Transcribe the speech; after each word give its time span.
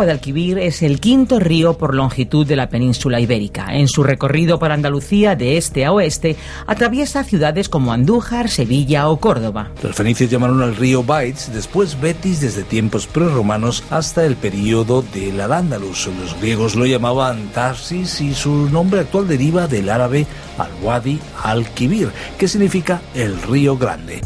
Guadalquivir 0.00 0.58
es 0.58 0.80
el 0.80 0.98
quinto 0.98 1.38
río 1.38 1.76
por 1.76 1.94
longitud 1.94 2.46
de 2.46 2.56
la 2.56 2.70
península 2.70 3.20
ibérica. 3.20 3.66
En 3.74 3.86
su 3.86 4.02
recorrido 4.02 4.58
por 4.58 4.72
Andalucía 4.72 5.36
de 5.36 5.58
este 5.58 5.84
a 5.84 5.92
oeste, 5.92 6.36
atraviesa 6.66 7.22
ciudades 7.22 7.68
como 7.68 7.92
Andújar, 7.92 8.48
Sevilla 8.48 9.10
o 9.10 9.18
Córdoba. 9.18 9.72
Los 9.82 9.94
fenicios 9.94 10.30
llamaron 10.30 10.62
al 10.62 10.74
río 10.74 11.04
Baits, 11.04 11.52
después 11.52 12.00
Betis 12.00 12.40
desde 12.40 12.62
tiempos 12.62 13.06
prerromanos 13.06 13.84
hasta 13.90 14.24
el 14.24 14.36
período 14.36 15.02
del 15.02 15.38
Al-Ándalus. 15.38 16.08
Los 16.18 16.40
griegos 16.40 16.76
lo 16.76 16.86
llamaban 16.86 17.50
Tarsis 17.52 18.22
y 18.22 18.32
su 18.32 18.70
nombre 18.70 19.00
actual 19.00 19.28
deriva 19.28 19.66
del 19.66 19.90
árabe 19.90 20.26
al-Wadi 20.56 21.20
al-Kibir, 21.42 22.08
que 22.38 22.48
significa 22.48 23.02
el 23.14 23.38
río 23.42 23.76
grande. 23.76 24.22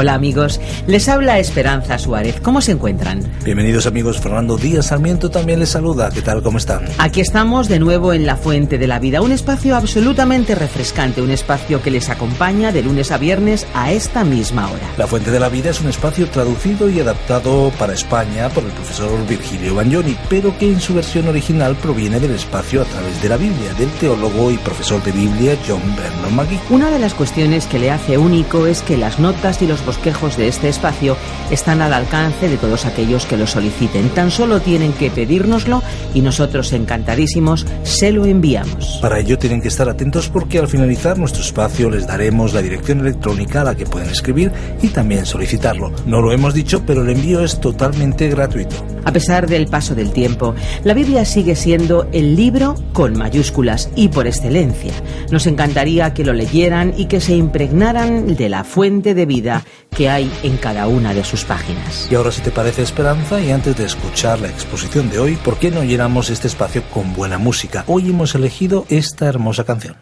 Hola 0.00 0.14
amigos, 0.14 0.60
les 0.86 1.08
habla 1.08 1.40
Esperanza 1.40 1.98
Suárez. 1.98 2.40
¿Cómo 2.40 2.60
se 2.60 2.70
encuentran? 2.70 3.20
Bienvenidos 3.44 3.84
amigos, 3.84 4.20
Fernando 4.20 4.56
Díaz 4.56 4.86
Sarmiento 4.86 5.28
también 5.28 5.58
les 5.58 5.70
saluda. 5.70 6.08
¿Qué 6.10 6.22
tal? 6.22 6.40
¿Cómo 6.40 6.58
están? 6.58 6.84
Aquí 6.98 7.20
estamos 7.20 7.66
de 7.66 7.80
nuevo 7.80 8.12
en 8.12 8.24
La 8.24 8.36
Fuente 8.36 8.78
de 8.78 8.86
la 8.86 9.00
Vida, 9.00 9.22
un 9.22 9.32
espacio 9.32 9.74
absolutamente 9.74 10.54
refrescante, 10.54 11.20
un 11.20 11.32
espacio 11.32 11.82
que 11.82 11.90
les 11.90 12.10
acompaña 12.10 12.70
de 12.70 12.82
lunes 12.82 13.10
a 13.10 13.18
viernes 13.18 13.66
a 13.74 13.90
esta 13.90 14.22
misma 14.22 14.70
hora. 14.70 14.88
La 14.96 15.08
Fuente 15.08 15.32
de 15.32 15.40
la 15.40 15.48
Vida 15.48 15.70
es 15.70 15.80
un 15.80 15.88
espacio 15.88 16.28
traducido 16.28 16.88
y 16.88 17.00
adaptado 17.00 17.72
para 17.76 17.92
España 17.92 18.50
por 18.50 18.62
el 18.62 18.70
profesor 18.70 19.26
Virgilio 19.26 19.74
Bagnoni, 19.74 20.16
pero 20.30 20.56
que 20.58 20.70
en 20.70 20.80
su 20.80 20.94
versión 20.94 21.26
original 21.26 21.74
proviene 21.74 22.20
del 22.20 22.36
espacio 22.36 22.82
a 22.82 22.84
través 22.84 23.20
de 23.20 23.30
la 23.30 23.36
Biblia, 23.36 23.74
del 23.74 23.90
teólogo 23.94 24.52
y 24.52 24.58
profesor 24.58 25.02
de 25.02 25.10
Biblia 25.10 25.58
John 25.66 25.82
Vernon 25.96 26.36
McGee. 26.36 26.60
Una 26.70 26.88
de 26.88 27.00
las 27.00 27.14
cuestiones 27.14 27.66
que 27.66 27.80
le 27.80 27.90
hace 27.90 28.16
único 28.16 28.68
es 28.68 28.82
que 28.82 28.96
las 28.96 29.18
notas 29.18 29.60
y 29.60 29.66
los 29.66 29.87
bosquejos 29.88 30.36
de 30.36 30.48
este 30.48 30.68
espacio 30.68 31.16
están 31.50 31.80
al 31.80 31.94
alcance 31.94 32.46
de 32.46 32.58
todos 32.58 32.84
aquellos 32.84 33.24
que 33.24 33.38
lo 33.38 33.46
soliciten. 33.46 34.10
Tan 34.10 34.30
solo 34.30 34.60
tienen 34.60 34.92
que 34.92 35.10
pedírnoslo 35.10 35.82
y 36.12 36.20
nosotros 36.20 36.74
encantadísimos 36.74 37.64
se 37.84 38.12
lo 38.12 38.26
enviamos. 38.26 38.98
Para 39.00 39.18
ello 39.18 39.38
tienen 39.38 39.62
que 39.62 39.68
estar 39.68 39.88
atentos 39.88 40.28
porque 40.28 40.58
al 40.58 40.68
finalizar 40.68 41.16
nuestro 41.16 41.42
espacio 41.42 41.88
les 41.88 42.06
daremos 42.06 42.52
la 42.52 42.60
dirección 42.60 43.00
electrónica 43.00 43.62
a 43.62 43.64
la 43.64 43.74
que 43.74 43.86
pueden 43.86 44.10
escribir 44.10 44.52
y 44.82 44.88
también 44.88 45.24
solicitarlo. 45.24 45.90
No 46.04 46.20
lo 46.20 46.32
hemos 46.32 46.52
dicho, 46.52 46.82
pero 46.84 47.00
el 47.00 47.08
envío 47.08 47.42
es 47.42 47.58
totalmente 47.58 48.28
gratuito. 48.28 48.97
A 49.08 49.10
pesar 49.10 49.46
del 49.46 49.68
paso 49.68 49.94
del 49.94 50.12
tiempo, 50.12 50.54
la 50.84 50.92
Biblia 50.92 51.24
sigue 51.24 51.56
siendo 51.56 52.06
el 52.12 52.36
libro 52.36 52.74
con 52.92 53.16
mayúsculas 53.16 53.88
y 53.96 54.08
por 54.08 54.26
excelencia. 54.26 54.92
Nos 55.30 55.46
encantaría 55.46 56.12
que 56.12 56.26
lo 56.26 56.34
leyeran 56.34 56.92
y 56.94 57.06
que 57.06 57.22
se 57.22 57.34
impregnaran 57.34 58.36
de 58.36 58.50
la 58.50 58.64
fuente 58.64 59.14
de 59.14 59.24
vida 59.24 59.64
que 59.96 60.10
hay 60.10 60.30
en 60.42 60.58
cada 60.58 60.88
una 60.88 61.14
de 61.14 61.24
sus 61.24 61.46
páginas. 61.46 62.06
Y 62.10 62.16
ahora 62.16 62.30
si 62.30 62.42
te 62.42 62.50
parece 62.50 62.82
Esperanza, 62.82 63.40
y 63.40 63.50
antes 63.50 63.78
de 63.78 63.86
escuchar 63.86 64.40
la 64.40 64.48
exposición 64.48 65.08
de 65.08 65.20
hoy, 65.20 65.36
¿por 65.36 65.56
qué 65.56 65.70
no 65.70 65.84
llenamos 65.84 66.28
este 66.28 66.46
espacio 66.46 66.82
con 66.92 67.14
buena 67.14 67.38
música? 67.38 67.84
Hoy 67.86 68.10
hemos 68.10 68.34
elegido 68.34 68.84
esta 68.90 69.24
hermosa 69.24 69.64
canción. 69.64 69.96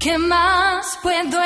¿Qué 0.00 0.18
más 0.18 0.98
puedo 1.04 1.38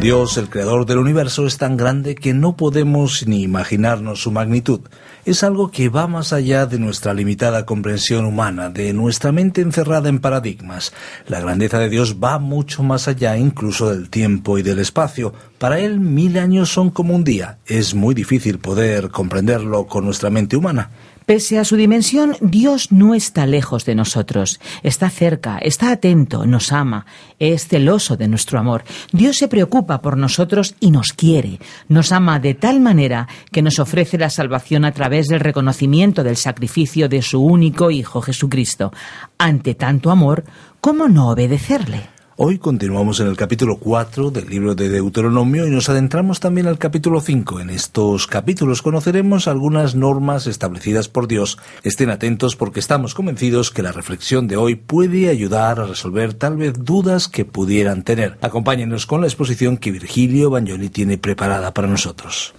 Dios, 0.00 0.38
el 0.38 0.48
creador 0.48 0.86
del 0.86 0.96
universo, 0.96 1.46
es 1.46 1.58
tan 1.58 1.76
grande 1.76 2.14
que 2.14 2.32
no 2.32 2.56
podemos 2.56 3.26
ni 3.26 3.42
imaginarnos 3.42 4.22
su 4.22 4.30
magnitud. 4.30 4.80
Es 5.26 5.44
algo 5.44 5.70
que 5.70 5.90
va 5.90 6.06
más 6.06 6.32
allá 6.32 6.64
de 6.64 6.78
nuestra 6.78 7.12
limitada 7.12 7.66
comprensión 7.66 8.24
humana, 8.24 8.70
de 8.70 8.94
nuestra 8.94 9.30
mente 9.30 9.60
encerrada 9.60 10.08
en 10.08 10.18
paradigmas. 10.18 10.94
La 11.26 11.40
grandeza 11.40 11.78
de 11.78 11.90
Dios 11.90 12.16
va 12.16 12.38
mucho 12.38 12.82
más 12.82 13.08
allá 13.08 13.36
incluso 13.36 13.90
del 13.90 14.08
tiempo 14.08 14.56
y 14.56 14.62
del 14.62 14.78
espacio. 14.78 15.34
Para 15.58 15.78
Él 15.78 16.00
mil 16.00 16.38
años 16.38 16.70
son 16.70 16.88
como 16.88 17.14
un 17.14 17.22
día. 17.22 17.58
Es 17.66 17.94
muy 17.94 18.14
difícil 18.14 18.58
poder 18.58 19.10
comprenderlo 19.10 19.86
con 19.86 20.06
nuestra 20.06 20.30
mente 20.30 20.56
humana. 20.56 20.90
Pese 21.26 21.58
a 21.58 21.64
su 21.64 21.76
dimensión, 21.76 22.36
Dios 22.40 22.90
no 22.90 23.14
está 23.14 23.46
lejos 23.46 23.84
de 23.84 23.94
nosotros, 23.94 24.60
está 24.82 25.10
cerca, 25.10 25.58
está 25.58 25.92
atento, 25.92 26.46
nos 26.46 26.72
ama, 26.72 27.06
es 27.38 27.68
celoso 27.68 28.16
de 28.16 28.28
nuestro 28.28 28.58
amor. 28.58 28.84
Dios 29.12 29.36
se 29.36 29.48
preocupa 29.48 30.00
por 30.00 30.16
nosotros 30.16 30.74
y 30.80 30.90
nos 30.90 31.12
quiere, 31.12 31.60
nos 31.88 32.12
ama 32.12 32.40
de 32.40 32.54
tal 32.54 32.80
manera 32.80 33.28
que 33.52 33.62
nos 33.62 33.78
ofrece 33.78 34.18
la 34.18 34.30
salvación 34.30 34.84
a 34.84 34.92
través 34.92 35.28
del 35.28 35.40
reconocimiento 35.40 36.24
del 36.24 36.36
sacrificio 36.36 37.08
de 37.08 37.22
su 37.22 37.40
único 37.40 37.90
Hijo 37.90 38.20
Jesucristo. 38.22 38.92
Ante 39.38 39.74
tanto 39.74 40.10
amor, 40.10 40.44
¿cómo 40.80 41.08
no 41.08 41.30
obedecerle? 41.30 42.19
Hoy 42.42 42.56
continuamos 42.56 43.20
en 43.20 43.26
el 43.26 43.36
capítulo 43.36 43.76
4 43.76 44.30
del 44.30 44.48
libro 44.48 44.74
de 44.74 44.88
Deuteronomio 44.88 45.66
y 45.66 45.70
nos 45.70 45.90
adentramos 45.90 46.40
también 46.40 46.68
al 46.68 46.78
capítulo 46.78 47.20
5. 47.20 47.60
En 47.60 47.68
estos 47.68 48.26
capítulos 48.26 48.80
conoceremos 48.80 49.46
algunas 49.46 49.94
normas 49.94 50.46
establecidas 50.46 51.08
por 51.08 51.28
Dios. 51.28 51.58
Estén 51.82 52.08
atentos 52.08 52.56
porque 52.56 52.80
estamos 52.80 53.12
convencidos 53.12 53.70
que 53.70 53.82
la 53.82 53.92
reflexión 53.92 54.48
de 54.48 54.56
hoy 54.56 54.74
puede 54.74 55.28
ayudar 55.28 55.80
a 55.80 55.84
resolver 55.84 56.32
tal 56.32 56.56
vez 56.56 56.82
dudas 56.82 57.28
que 57.28 57.44
pudieran 57.44 58.04
tener. 58.04 58.38
Acompáñenos 58.40 59.04
con 59.04 59.20
la 59.20 59.26
exposición 59.26 59.76
que 59.76 59.90
Virgilio 59.90 60.48
Bagnoli 60.48 60.88
tiene 60.88 61.18
preparada 61.18 61.74
para 61.74 61.88
nosotros. 61.88 62.54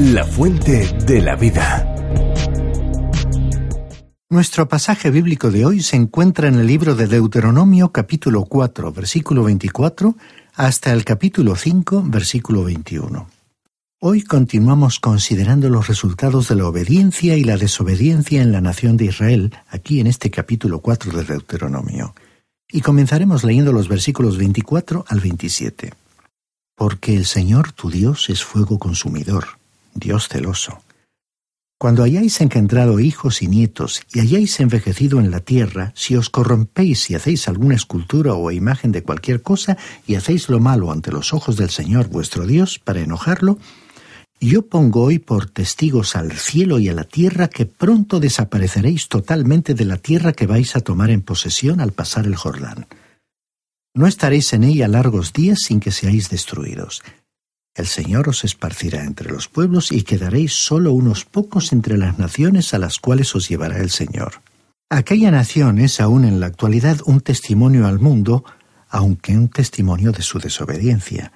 La 0.00 0.24
fuente 0.24 0.92
de 1.06 1.22
la 1.22 1.36
vida. 1.36 1.94
Nuestro 4.30 4.68
pasaje 4.68 5.10
bíblico 5.10 5.50
de 5.50 5.64
hoy 5.64 5.80
se 5.80 5.96
encuentra 5.96 6.48
en 6.48 6.56
el 6.56 6.66
libro 6.66 6.94
de 6.94 7.06
Deuteronomio 7.06 7.92
capítulo 7.92 8.44
4, 8.44 8.92
versículo 8.92 9.44
24, 9.44 10.16
hasta 10.54 10.92
el 10.92 11.06
capítulo 11.06 11.56
5, 11.56 12.02
versículo 12.08 12.62
21. 12.64 13.26
Hoy 14.00 14.22
continuamos 14.24 15.00
considerando 15.00 15.70
los 15.70 15.88
resultados 15.88 16.48
de 16.48 16.56
la 16.56 16.66
obediencia 16.66 17.38
y 17.38 17.44
la 17.44 17.56
desobediencia 17.56 18.42
en 18.42 18.52
la 18.52 18.60
nación 18.60 18.98
de 18.98 19.06
Israel, 19.06 19.54
aquí 19.70 19.98
en 19.98 20.06
este 20.06 20.30
capítulo 20.30 20.80
4 20.80 21.10
de 21.10 21.24
Deuteronomio. 21.24 22.14
Y 22.70 22.82
comenzaremos 22.82 23.44
leyendo 23.44 23.72
los 23.72 23.88
versículos 23.88 24.36
24 24.36 25.06
al 25.08 25.20
27. 25.20 25.94
Porque 26.76 27.16
el 27.16 27.24
Señor 27.24 27.72
tu 27.72 27.88
Dios 27.88 28.28
es 28.28 28.44
fuego 28.44 28.78
consumidor, 28.78 29.46
Dios 29.94 30.28
celoso 30.28 30.82
cuando 31.78 32.02
hayáis 32.02 32.40
engendrado 32.40 32.98
hijos 32.98 33.40
y 33.40 33.46
nietos 33.46 34.02
y 34.12 34.18
hayáis 34.18 34.58
envejecido 34.58 35.20
en 35.20 35.30
la 35.30 35.38
tierra, 35.38 35.92
si 35.94 36.16
os 36.16 36.28
corrompéis 36.28 37.08
y 37.08 37.14
hacéis 37.14 37.46
alguna 37.46 37.76
escultura 37.76 38.34
o 38.34 38.50
imagen 38.50 38.90
de 38.90 39.04
cualquier 39.04 39.42
cosa 39.42 39.78
y 40.04 40.16
hacéis 40.16 40.48
lo 40.48 40.58
malo 40.58 40.90
ante 40.90 41.12
los 41.12 41.32
ojos 41.32 41.56
del 41.56 41.70
Señor 41.70 42.08
vuestro 42.08 42.46
Dios 42.46 42.80
para 42.80 43.00
enojarlo, 43.00 43.58
yo 44.40 44.66
pongo 44.66 45.02
hoy 45.02 45.20
por 45.20 45.46
testigos 45.46 46.16
al 46.16 46.32
cielo 46.32 46.80
y 46.80 46.88
a 46.88 46.94
la 46.94 47.04
tierra 47.04 47.48
que 47.48 47.66
pronto 47.66 48.18
desapareceréis 48.18 49.08
totalmente 49.08 49.74
de 49.74 49.84
la 49.84 49.98
tierra 49.98 50.32
que 50.32 50.46
vais 50.46 50.74
a 50.74 50.80
tomar 50.80 51.10
en 51.10 51.22
posesión 51.22 51.80
al 51.80 51.92
pasar 51.92 52.26
el 52.26 52.36
Jordán. 52.36 52.86
No 53.94 54.06
estaréis 54.06 54.52
en 54.52 54.64
ella 54.64 54.86
largos 54.86 55.32
días 55.32 55.58
sin 55.64 55.80
que 55.80 55.90
seáis 55.90 56.28
destruidos. 56.28 57.02
El 57.74 57.86
Señor 57.86 58.28
os 58.28 58.44
esparcirá 58.44 59.04
entre 59.04 59.30
los 59.30 59.48
pueblos 59.48 59.92
y 59.92 60.02
quedaréis 60.02 60.52
solo 60.52 60.92
unos 60.92 61.24
pocos 61.24 61.72
entre 61.72 61.96
las 61.96 62.18
naciones 62.18 62.74
a 62.74 62.78
las 62.78 62.98
cuales 62.98 63.34
os 63.34 63.48
llevará 63.48 63.78
el 63.78 63.90
Señor. 63.90 64.42
Aquella 64.90 65.30
nación 65.30 65.78
es 65.78 66.00
aún 66.00 66.24
en 66.24 66.40
la 66.40 66.46
actualidad 66.46 66.98
un 67.04 67.20
testimonio 67.20 67.86
al 67.86 68.00
mundo, 68.00 68.44
aunque 68.88 69.36
un 69.36 69.48
testimonio 69.48 70.12
de 70.12 70.22
su 70.22 70.38
desobediencia. 70.38 71.32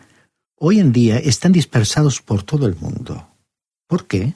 Hoy 0.57 0.81
en 0.81 0.93
día 0.93 1.19
están 1.19 1.53
dispersados 1.53 2.23
por 2.23 2.45
todo 2.45 2.67
el 2.67 2.77
mundo. 2.77 3.29
¿Por 3.87 4.07
qué? 4.07 4.35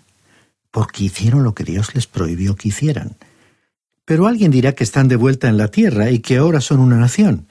Porque 0.71 1.05
hicieron 1.05 1.45
lo 1.45 1.55
que 1.55 1.65
Dios 1.65 1.95
les 1.95 2.07
prohibió 2.07 2.57
que 2.57 2.69
hicieran. 2.69 3.17
Pero 4.05 4.27
alguien 4.27 4.51
dirá 4.51 4.73
que 4.73 4.85
están 4.85 5.09
de 5.09 5.17
vuelta 5.17 5.49
en 5.49 5.57
la 5.57 5.69
tierra 5.69 6.11
y 6.11 6.19
que 6.19 6.37
ahora 6.37 6.61
son 6.61 6.81
una 6.81 6.97
nación. 6.97 7.47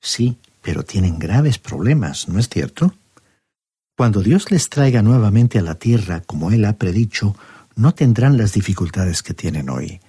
Sí, 0.00 0.36
pero 0.62 0.84
tienen 0.84 1.18
graves 1.18 1.58
problemas, 1.58 2.28
¿no 2.28 2.38
es 2.38 2.48
cierto? 2.48 2.94
Cuando 3.98 4.22
Dios 4.22 4.52
les 4.52 4.68
traiga 4.68 5.02
nuevamente 5.02 5.58
a 5.58 5.62
la 5.62 5.74
tierra, 5.74 6.20
como 6.20 6.52
Él 6.52 6.66
ha 6.66 6.74
predicho, 6.74 7.34
no 7.74 7.94
tendrán 7.94 8.38
las 8.38 8.52
dificultades 8.52 9.24
que 9.24 9.34
tienen 9.34 9.68
hoy. 9.68 10.00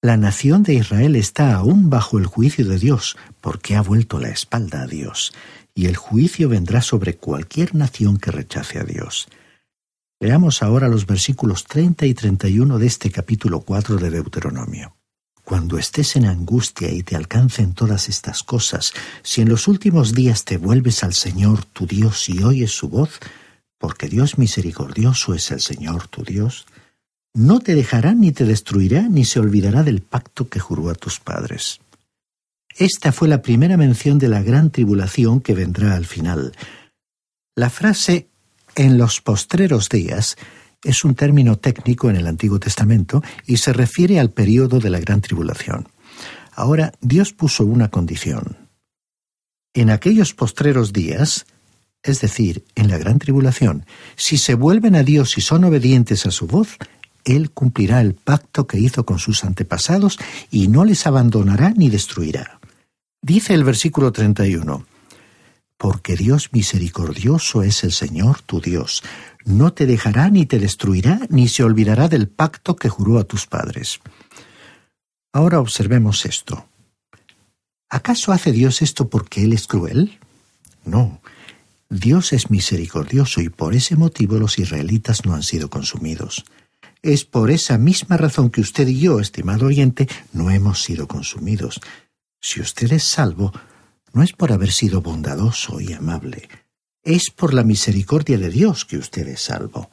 La 0.00 0.16
nación 0.16 0.62
de 0.62 0.74
Israel 0.74 1.16
está 1.16 1.52
aún 1.56 1.90
bajo 1.90 2.18
el 2.18 2.26
juicio 2.26 2.64
de 2.64 2.78
Dios, 2.78 3.16
porque 3.40 3.74
ha 3.74 3.82
vuelto 3.82 4.20
la 4.20 4.28
espalda 4.28 4.82
a 4.82 4.86
Dios, 4.86 5.32
y 5.74 5.86
el 5.86 5.96
juicio 5.96 6.48
vendrá 6.48 6.82
sobre 6.82 7.16
cualquier 7.16 7.74
nación 7.74 8.18
que 8.18 8.30
rechace 8.30 8.78
a 8.78 8.84
Dios. 8.84 9.26
Leamos 10.20 10.62
ahora 10.62 10.86
los 10.86 11.04
versículos 11.04 11.64
30 11.64 12.06
y 12.06 12.14
31 12.14 12.78
de 12.78 12.86
este 12.86 13.10
capítulo 13.10 13.62
4 13.62 13.96
de 13.96 14.10
Deuteronomio. 14.10 14.94
Cuando 15.46 15.78
estés 15.78 16.16
en 16.16 16.26
angustia 16.26 16.90
y 16.90 17.04
te 17.04 17.14
alcancen 17.14 17.72
todas 17.72 18.08
estas 18.08 18.42
cosas, 18.42 18.92
si 19.22 19.42
en 19.42 19.48
los 19.48 19.68
últimos 19.68 20.12
días 20.12 20.44
te 20.44 20.56
vuelves 20.56 21.04
al 21.04 21.14
Señor 21.14 21.64
tu 21.64 21.86
Dios 21.86 22.28
y 22.28 22.42
oyes 22.42 22.72
su 22.72 22.88
voz, 22.88 23.20
porque 23.78 24.08
Dios 24.08 24.38
misericordioso 24.38 25.34
es 25.34 25.52
el 25.52 25.60
Señor 25.60 26.08
tu 26.08 26.24
Dios, 26.24 26.66
no 27.32 27.60
te 27.60 27.76
dejará 27.76 28.12
ni 28.12 28.32
te 28.32 28.44
destruirá 28.44 29.02
ni 29.02 29.24
se 29.24 29.38
olvidará 29.38 29.84
del 29.84 30.02
pacto 30.02 30.48
que 30.48 30.58
juró 30.58 30.90
a 30.90 30.96
tus 30.96 31.20
padres. 31.20 31.78
Esta 32.76 33.12
fue 33.12 33.28
la 33.28 33.40
primera 33.40 33.76
mención 33.76 34.18
de 34.18 34.28
la 34.28 34.42
gran 34.42 34.72
tribulación 34.72 35.40
que 35.40 35.54
vendrá 35.54 35.94
al 35.94 36.06
final. 36.06 36.56
La 37.54 37.70
frase 37.70 38.26
en 38.74 38.98
los 38.98 39.20
postreros 39.20 39.90
días 39.90 40.36
es 40.86 41.04
un 41.04 41.14
término 41.14 41.56
técnico 41.56 42.08
en 42.08 42.16
el 42.16 42.26
Antiguo 42.26 42.60
Testamento 42.60 43.22
y 43.46 43.56
se 43.56 43.72
refiere 43.72 44.20
al 44.20 44.30
período 44.30 44.78
de 44.78 44.90
la 44.90 45.00
Gran 45.00 45.20
Tribulación. 45.20 45.88
Ahora, 46.54 46.92
Dios 47.00 47.32
puso 47.32 47.64
una 47.64 47.88
condición. 47.90 48.56
En 49.74 49.90
aquellos 49.90 50.32
postreros 50.32 50.92
días, 50.92 51.44
es 52.02 52.20
decir, 52.20 52.64
en 52.76 52.88
la 52.88 52.98
Gran 52.98 53.18
Tribulación, 53.18 53.84
si 54.14 54.38
se 54.38 54.54
vuelven 54.54 54.94
a 54.94 55.02
Dios 55.02 55.36
y 55.36 55.40
son 55.40 55.64
obedientes 55.64 56.24
a 56.24 56.30
su 56.30 56.46
voz, 56.46 56.78
Él 57.24 57.50
cumplirá 57.50 58.00
el 58.00 58.14
pacto 58.14 58.66
que 58.66 58.78
hizo 58.78 59.04
con 59.04 59.18
sus 59.18 59.44
antepasados 59.44 60.18
y 60.50 60.68
no 60.68 60.84
les 60.84 61.06
abandonará 61.06 61.70
ni 61.76 61.90
destruirá. 61.90 62.60
Dice 63.20 63.54
el 63.54 63.64
versículo 63.64 64.12
31, 64.12 64.86
Porque 65.78 66.16
Dios 66.16 66.50
misericordioso 66.52 67.62
es 67.62 67.84
el 67.84 67.92
Señor 67.92 68.40
tu 68.42 68.60
Dios, 68.60 69.02
no 69.44 69.72
te 69.72 69.86
dejará 69.86 70.30
ni 70.30 70.46
te 70.46 70.58
destruirá, 70.58 71.20
ni 71.28 71.48
se 71.48 71.62
olvidará 71.62 72.08
del 72.08 72.28
pacto 72.28 72.76
que 72.76 72.88
juró 72.88 73.18
a 73.18 73.24
tus 73.24 73.46
padres. 73.46 74.00
Ahora 75.32 75.60
observemos 75.60 76.24
esto. 76.24 76.66
¿Acaso 77.88 78.32
hace 78.32 78.52
Dios 78.52 78.82
esto 78.82 79.08
porque 79.08 79.44
Él 79.44 79.52
es 79.52 79.66
cruel? 79.66 80.18
No. 80.84 81.20
Dios 81.88 82.32
es 82.32 82.50
misericordioso 82.50 83.40
y 83.40 83.48
por 83.48 83.74
ese 83.74 83.96
motivo 83.96 84.38
los 84.38 84.58
israelitas 84.58 85.24
no 85.24 85.34
han 85.34 85.42
sido 85.42 85.70
consumidos. 85.70 86.44
Es 87.02 87.24
por 87.24 87.50
esa 87.50 87.78
misma 87.78 88.16
razón 88.16 88.50
que 88.50 88.60
usted 88.60 88.88
y 88.88 88.98
yo, 88.98 89.20
estimado 89.20 89.66
oyente, 89.66 90.08
no 90.32 90.50
hemos 90.50 90.82
sido 90.82 91.06
consumidos. 91.06 91.80
Si 92.40 92.60
usted 92.60 92.92
es 92.92 93.04
salvo, 93.04 93.52
no 94.16 94.22
es 94.22 94.32
por 94.32 94.50
haber 94.50 94.72
sido 94.72 95.02
bondadoso 95.02 95.78
y 95.78 95.92
amable, 95.92 96.48
es 97.04 97.30
por 97.30 97.52
la 97.52 97.64
misericordia 97.64 98.38
de 98.38 98.48
Dios 98.48 98.86
que 98.86 98.96
usted 98.96 99.28
es 99.28 99.42
salvo. 99.42 99.90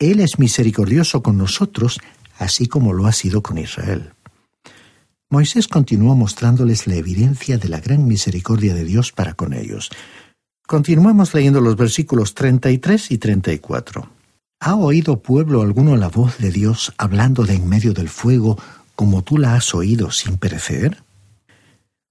Él 0.00 0.18
es 0.18 0.40
misericordioso 0.40 1.22
con 1.22 1.38
nosotros, 1.38 2.00
así 2.38 2.66
como 2.66 2.92
lo 2.92 3.06
ha 3.06 3.12
sido 3.12 3.40
con 3.40 3.58
Israel. 3.58 4.14
Moisés 5.30 5.68
continuó 5.68 6.16
mostrándoles 6.16 6.88
la 6.88 6.96
evidencia 6.96 7.56
de 7.56 7.68
la 7.68 7.78
gran 7.78 8.04
misericordia 8.08 8.74
de 8.74 8.84
Dios 8.84 9.12
para 9.12 9.34
con 9.34 9.52
ellos. 9.52 9.90
Continuamos 10.66 11.32
leyendo 11.32 11.60
los 11.60 11.76
versículos 11.76 12.34
33 12.34 13.12
y 13.12 13.18
34. 13.18 14.10
¿Ha 14.58 14.74
oído 14.74 15.22
pueblo 15.22 15.62
alguno 15.62 15.96
la 15.96 16.08
voz 16.08 16.36
de 16.38 16.50
Dios 16.50 16.92
hablando 16.98 17.44
de 17.44 17.54
en 17.54 17.68
medio 17.68 17.92
del 17.92 18.08
fuego 18.08 18.58
como 18.96 19.22
tú 19.22 19.38
la 19.38 19.54
has 19.54 19.72
oído 19.72 20.10
sin 20.10 20.36
perecer? 20.36 21.04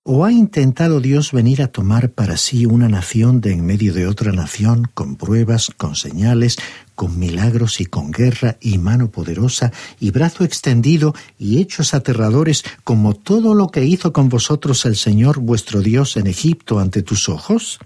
¿O 0.04 0.26
ha 0.26 0.32
intentado 0.32 1.00
Dios 1.00 1.32
venir 1.32 1.62
a 1.62 1.68
tomar 1.68 2.10
para 2.10 2.36
sí 2.36 2.66
una 2.66 2.90
nación 2.90 3.40
de 3.40 3.52
en 3.52 3.64
medio 3.64 3.94
de 3.94 4.08
otra 4.08 4.32
nación, 4.32 4.90
con 4.96 5.16
pruebas, 5.16 5.70
con 5.78 5.96
señales, 5.96 6.58
con 6.96 7.20
milagros 7.20 7.80
y 7.80 7.86
con 7.86 8.10
guerra 8.10 8.58
y 8.60 8.80
mano 8.80 9.12
poderosa 9.12 9.72
y 10.00 10.10
brazo 10.10 10.44
extendido 10.44 11.14
y 11.38 11.60
hechos 11.60 11.94
aterradores, 11.94 12.64
como 12.84 13.14
todo 13.14 13.54
lo 13.54 13.68
que 13.68 13.86
hizo 13.86 14.12
con 14.12 14.28
vosotros 14.28 14.88
el 14.88 14.96
Señor 14.96 15.38
vuestro 15.38 15.82
Dios 15.82 16.18
en 16.18 16.26
Egipto 16.26 16.80
ante 16.80 17.04
tus 17.04 17.30
ojos? 17.30 17.78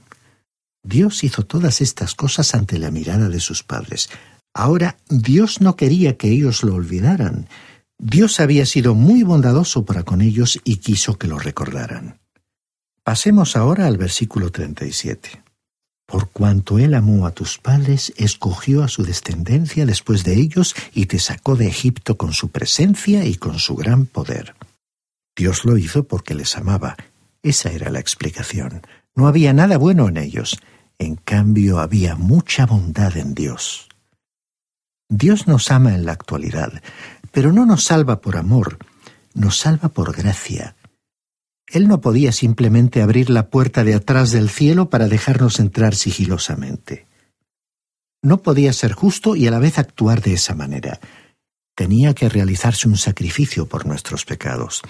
Dios 0.83 1.21
hizo 1.25 1.43
todas 1.43 1.81
estas 1.81 2.15
cosas 2.15 2.55
ante 2.55 2.79
la 2.79 2.91
mirada 2.91 3.27
de 3.27 3.41
sus 3.41 3.61
padres. 3.61 4.09
Ahora 4.53 4.95
Dios 5.09 5.59
no 5.59 5.75
quería 5.75 6.15
que 6.15 6.29
ellos 6.29 6.63
lo 6.63 6.75
olvidaran, 6.75 7.49
Dios 7.97 8.39
había 8.39 8.65
sido 8.65 8.93
muy 8.93 9.23
bondadoso 9.23 9.85
para 9.85 10.03
con 10.03 10.21
ellos 10.21 10.59
y 10.63 10.77
quiso 10.77 11.17
que 11.17 11.27
lo 11.27 11.39
recordaran. 11.39 12.19
Pasemos 13.03 13.55
ahora 13.55 13.87
al 13.87 13.97
versículo 13.97 14.51
37. 14.51 15.43
Por 16.05 16.29
cuanto 16.29 16.77
él 16.77 16.93
amó 16.93 17.25
a 17.25 17.31
tus 17.31 17.57
padres, 17.57 18.13
escogió 18.17 18.83
a 18.83 18.87
su 18.87 19.03
descendencia 19.03 19.85
después 19.85 20.23
de 20.23 20.35
ellos 20.35 20.75
y 20.93 21.07
te 21.07 21.19
sacó 21.19 21.55
de 21.55 21.67
Egipto 21.67 22.17
con 22.17 22.33
su 22.33 22.49
presencia 22.49 23.25
y 23.25 23.35
con 23.35 23.59
su 23.59 23.75
gran 23.75 24.05
poder. 24.05 24.55
Dios 25.35 25.65
lo 25.65 25.77
hizo 25.77 26.03
porque 26.03 26.35
les 26.35 26.55
amaba. 26.57 26.95
Esa 27.41 27.71
era 27.71 27.89
la 27.89 27.99
explicación. 27.99 28.81
No 29.15 29.27
había 29.27 29.53
nada 29.53 29.77
bueno 29.77 30.07
en 30.07 30.17
ellos. 30.17 30.59
En 30.99 31.15
cambio, 31.15 31.79
había 31.79 32.15
mucha 32.15 32.65
bondad 32.65 33.17
en 33.17 33.33
Dios. 33.33 33.89
Dios 35.09 35.47
nos 35.47 35.69
ama 35.69 35.93
en 35.93 36.05
la 36.05 36.13
actualidad, 36.13 36.81
pero 37.35 37.51
no 37.51 37.65
nos 37.65 37.83
salva 37.83 38.21
por 38.21 38.37
amor, 38.37 38.77
nos 39.33 39.57
salva 39.57 39.89
por 39.89 40.15
gracia. 40.15 40.77
Él 41.67 41.89
no 41.89 41.99
podía 41.99 42.31
simplemente 42.31 43.01
abrir 43.01 43.29
la 43.29 43.49
puerta 43.49 43.83
de 43.83 43.93
atrás 43.93 44.31
del 44.31 44.49
cielo 44.49 44.89
para 44.89 45.09
dejarnos 45.09 45.59
entrar 45.59 45.95
sigilosamente. 45.95 47.07
No 48.21 48.41
podía 48.41 48.71
ser 48.71 48.93
justo 48.93 49.35
y 49.35 49.47
a 49.47 49.51
la 49.51 49.59
vez 49.59 49.79
actuar 49.79 50.21
de 50.21 50.31
esa 50.31 50.55
manera. 50.55 51.01
Tenía 51.75 52.13
que 52.13 52.29
realizarse 52.29 52.87
un 52.87 52.95
sacrificio 52.95 53.65
por 53.65 53.85
nuestros 53.85 54.23
pecados. 54.23 54.81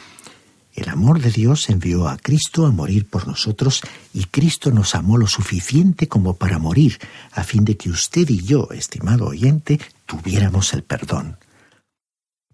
El 0.76 0.90
amor 0.90 1.22
de 1.22 1.32
Dios 1.32 1.68
envió 1.72 2.08
a 2.08 2.16
Cristo 2.18 2.68
a 2.68 2.72
morir 2.72 3.10
por 3.10 3.28
nosotros 3.28 3.82
y 4.14 4.26
Cristo 4.26 4.70
nos 4.70 4.94
amó 4.94 5.18
lo 5.18 5.26
suficiente 5.26 6.08
como 6.08 6.36
para 6.36 6.60
morir, 6.60 7.00
a 7.32 7.44
fin 7.44 7.66
de 7.66 7.76
que 7.76 7.90
usted 7.90 8.30
y 8.30 8.44
yo, 8.44 8.70
estimado 8.70 9.26
oyente, 9.26 9.80
tuviéramos 10.06 10.76
el 10.76 10.84
perdón. 10.84 11.38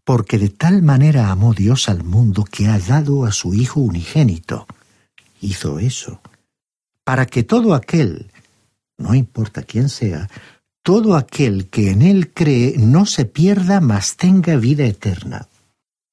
Porque 0.03 0.37
de 0.37 0.49
tal 0.49 0.81
manera 0.81 1.29
amó 1.29 1.53
Dios 1.53 1.89
al 1.89 2.03
mundo 2.03 2.43
que 2.43 2.67
ha 2.67 2.79
dado 2.79 3.25
a 3.25 3.31
su 3.31 3.53
Hijo 3.53 3.79
unigénito. 3.79 4.67
Hizo 5.41 5.79
eso. 5.79 6.21
Para 7.03 7.25
que 7.25 7.43
todo 7.43 7.73
aquel, 7.73 8.31
no 8.97 9.13
importa 9.15 9.63
quién 9.63 9.89
sea, 9.89 10.29
todo 10.83 11.15
aquel 11.15 11.69
que 11.69 11.91
en 11.91 12.01
Él 12.01 12.33
cree 12.33 12.75
no 12.77 13.05
se 13.05 13.25
pierda, 13.25 13.81
mas 13.81 14.17
tenga 14.17 14.55
vida 14.55 14.85
eterna. 14.85 15.47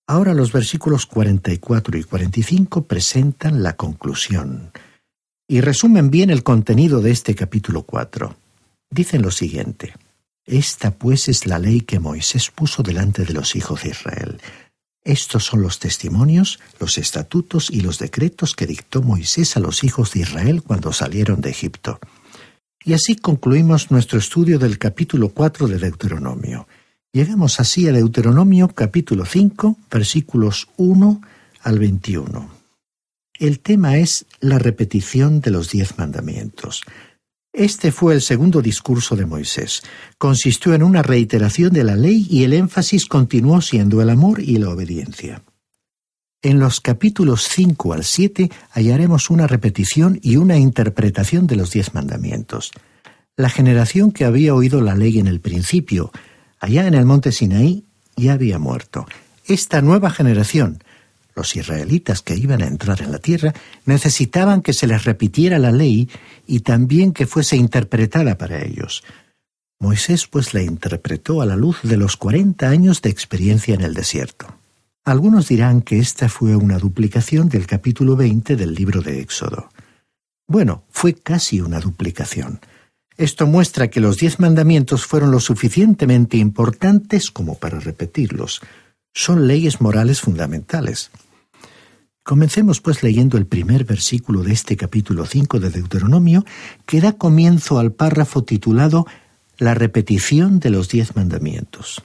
Ahora 0.06 0.34
los 0.34 0.52
versículos 0.52 1.06
44 1.06 1.98
y 1.98 2.04
45 2.04 2.86
presentan 2.86 3.62
la 3.62 3.74
conclusión 3.74 4.72
y 5.48 5.62
resumen 5.62 6.10
bien 6.10 6.30
el 6.30 6.42
contenido 6.42 7.00
de 7.00 7.10
este 7.10 7.34
capítulo 7.34 7.82
4. 7.82 8.36
Dicen 8.90 9.22
lo 9.22 9.30
siguiente. 9.30 9.94
Esta 10.48 10.92
pues 10.92 11.28
es 11.28 11.44
la 11.44 11.58
ley 11.58 11.82
que 11.82 12.00
Moisés 12.00 12.50
puso 12.50 12.82
delante 12.82 13.26
de 13.26 13.34
los 13.34 13.54
hijos 13.54 13.82
de 13.82 13.90
Israel. 13.90 14.40
Estos 15.04 15.44
son 15.44 15.60
los 15.60 15.78
testimonios, 15.78 16.58
los 16.80 16.96
estatutos 16.96 17.70
y 17.70 17.82
los 17.82 17.98
decretos 17.98 18.54
que 18.54 18.66
dictó 18.66 19.02
Moisés 19.02 19.58
a 19.58 19.60
los 19.60 19.84
hijos 19.84 20.14
de 20.14 20.20
Israel 20.20 20.62
cuando 20.62 20.94
salieron 20.94 21.42
de 21.42 21.50
Egipto. 21.50 22.00
Y 22.82 22.94
así 22.94 23.16
concluimos 23.16 23.90
nuestro 23.90 24.18
estudio 24.18 24.58
del 24.58 24.78
capítulo 24.78 25.28
4 25.28 25.68
de 25.68 25.78
Deuteronomio. 25.78 26.66
Llegamos 27.12 27.60
así 27.60 27.86
a 27.86 27.92
Deuteronomio 27.92 28.68
capítulo 28.68 29.26
5, 29.26 29.76
versículos 29.90 30.68
1 30.78 31.20
al 31.60 31.78
21. 31.78 32.50
El 33.38 33.60
tema 33.60 33.98
es 33.98 34.24
la 34.40 34.58
repetición 34.58 35.42
de 35.42 35.50
los 35.50 35.70
diez 35.70 35.98
mandamientos. 35.98 36.84
Este 37.52 37.92
fue 37.92 38.14
el 38.14 38.22
segundo 38.22 38.62
discurso 38.62 39.16
de 39.16 39.26
Moisés. 39.26 39.82
Consistió 40.18 40.74
en 40.74 40.82
una 40.82 41.02
reiteración 41.02 41.72
de 41.72 41.84
la 41.84 41.96
ley 41.96 42.26
y 42.30 42.44
el 42.44 42.52
énfasis 42.52 43.06
continuó 43.06 43.60
siendo 43.60 44.00
el 44.02 44.10
amor 44.10 44.40
y 44.40 44.58
la 44.58 44.70
obediencia. 44.70 45.42
En 46.40 46.60
los 46.60 46.80
capítulos 46.80 47.48
5 47.48 47.94
al 47.94 48.04
7 48.04 48.50
hallaremos 48.70 49.28
una 49.28 49.46
repetición 49.46 50.20
y 50.22 50.36
una 50.36 50.56
interpretación 50.56 51.46
de 51.46 51.56
los 51.56 51.72
diez 51.72 51.94
mandamientos. 51.94 52.70
La 53.36 53.48
generación 53.48 54.12
que 54.12 54.24
había 54.24 54.54
oído 54.54 54.80
la 54.80 54.94
ley 54.94 55.18
en 55.18 55.26
el 55.26 55.40
principio 55.40 56.12
allá 56.60 56.86
en 56.86 56.94
el 56.94 57.04
monte 57.04 57.32
Sinaí, 57.32 57.84
ya 58.16 58.34
había 58.34 58.58
muerto. 58.58 59.06
Esta 59.46 59.80
nueva 59.80 60.10
generación, 60.10 60.82
los 61.38 61.56
israelitas 61.56 62.20
que 62.20 62.34
iban 62.34 62.62
a 62.62 62.66
entrar 62.66 63.00
en 63.00 63.12
la 63.12 63.20
tierra, 63.20 63.54
necesitaban 63.86 64.60
que 64.60 64.72
se 64.72 64.86
les 64.86 65.04
repitiera 65.04 65.58
la 65.58 65.72
ley 65.72 66.10
y 66.46 66.60
también 66.60 67.12
que 67.12 67.26
fuese 67.26 67.56
interpretada 67.56 68.36
para 68.36 68.62
ellos. 68.64 69.04
Moisés 69.78 70.26
pues 70.26 70.52
la 70.54 70.62
interpretó 70.62 71.40
a 71.40 71.46
la 71.46 71.54
luz 71.54 71.78
de 71.84 71.96
los 71.96 72.16
cuarenta 72.16 72.68
años 72.68 73.00
de 73.00 73.10
experiencia 73.10 73.74
en 73.74 73.82
el 73.82 73.94
desierto. 73.94 74.46
Algunos 75.04 75.48
dirán 75.48 75.82
que 75.82 76.00
esta 76.00 76.28
fue 76.28 76.56
una 76.56 76.78
duplicación 76.78 77.48
del 77.48 77.66
capítulo 77.66 78.16
20 78.16 78.56
del 78.56 78.74
libro 78.74 79.00
de 79.00 79.20
Éxodo. 79.20 79.70
Bueno, 80.48 80.82
fue 80.90 81.14
casi 81.14 81.60
una 81.60 81.78
duplicación. 81.78 82.60
Esto 83.16 83.46
muestra 83.46 83.88
que 83.88 84.00
los 84.00 84.16
diez 84.16 84.40
mandamientos 84.40 85.06
fueron 85.06 85.30
lo 85.30 85.40
suficientemente 85.40 86.36
importantes 86.36 87.30
como 87.30 87.54
para 87.54 87.78
repetirlos. 87.78 88.60
Son 89.14 89.46
leyes 89.46 89.80
morales 89.80 90.20
fundamentales. 90.20 91.10
Comencemos 92.28 92.82
pues 92.82 93.02
leyendo 93.02 93.38
el 93.38 93.46
primer 93.46 93.86
versículo 93.86 94.42
de 94.42 94.52
este 94.52 94.76
capítulo 94.76 95.24
5 95.24 95.60
de 95.60 95.70
Deuteronomio, 95.70 96.44
que 96.84 97.00
da 97.00 97.14
comienzo 97.14 97.78
al 97.78 97.92
párrafo 97.92 98.44
titulado 98.44 99.06
La 99.56 99.72
repetición 99.72 100.60
de 100.60 100.68
los 100.68 100.90
diez 100.90 101.16
mandamientos. 101.16 102.02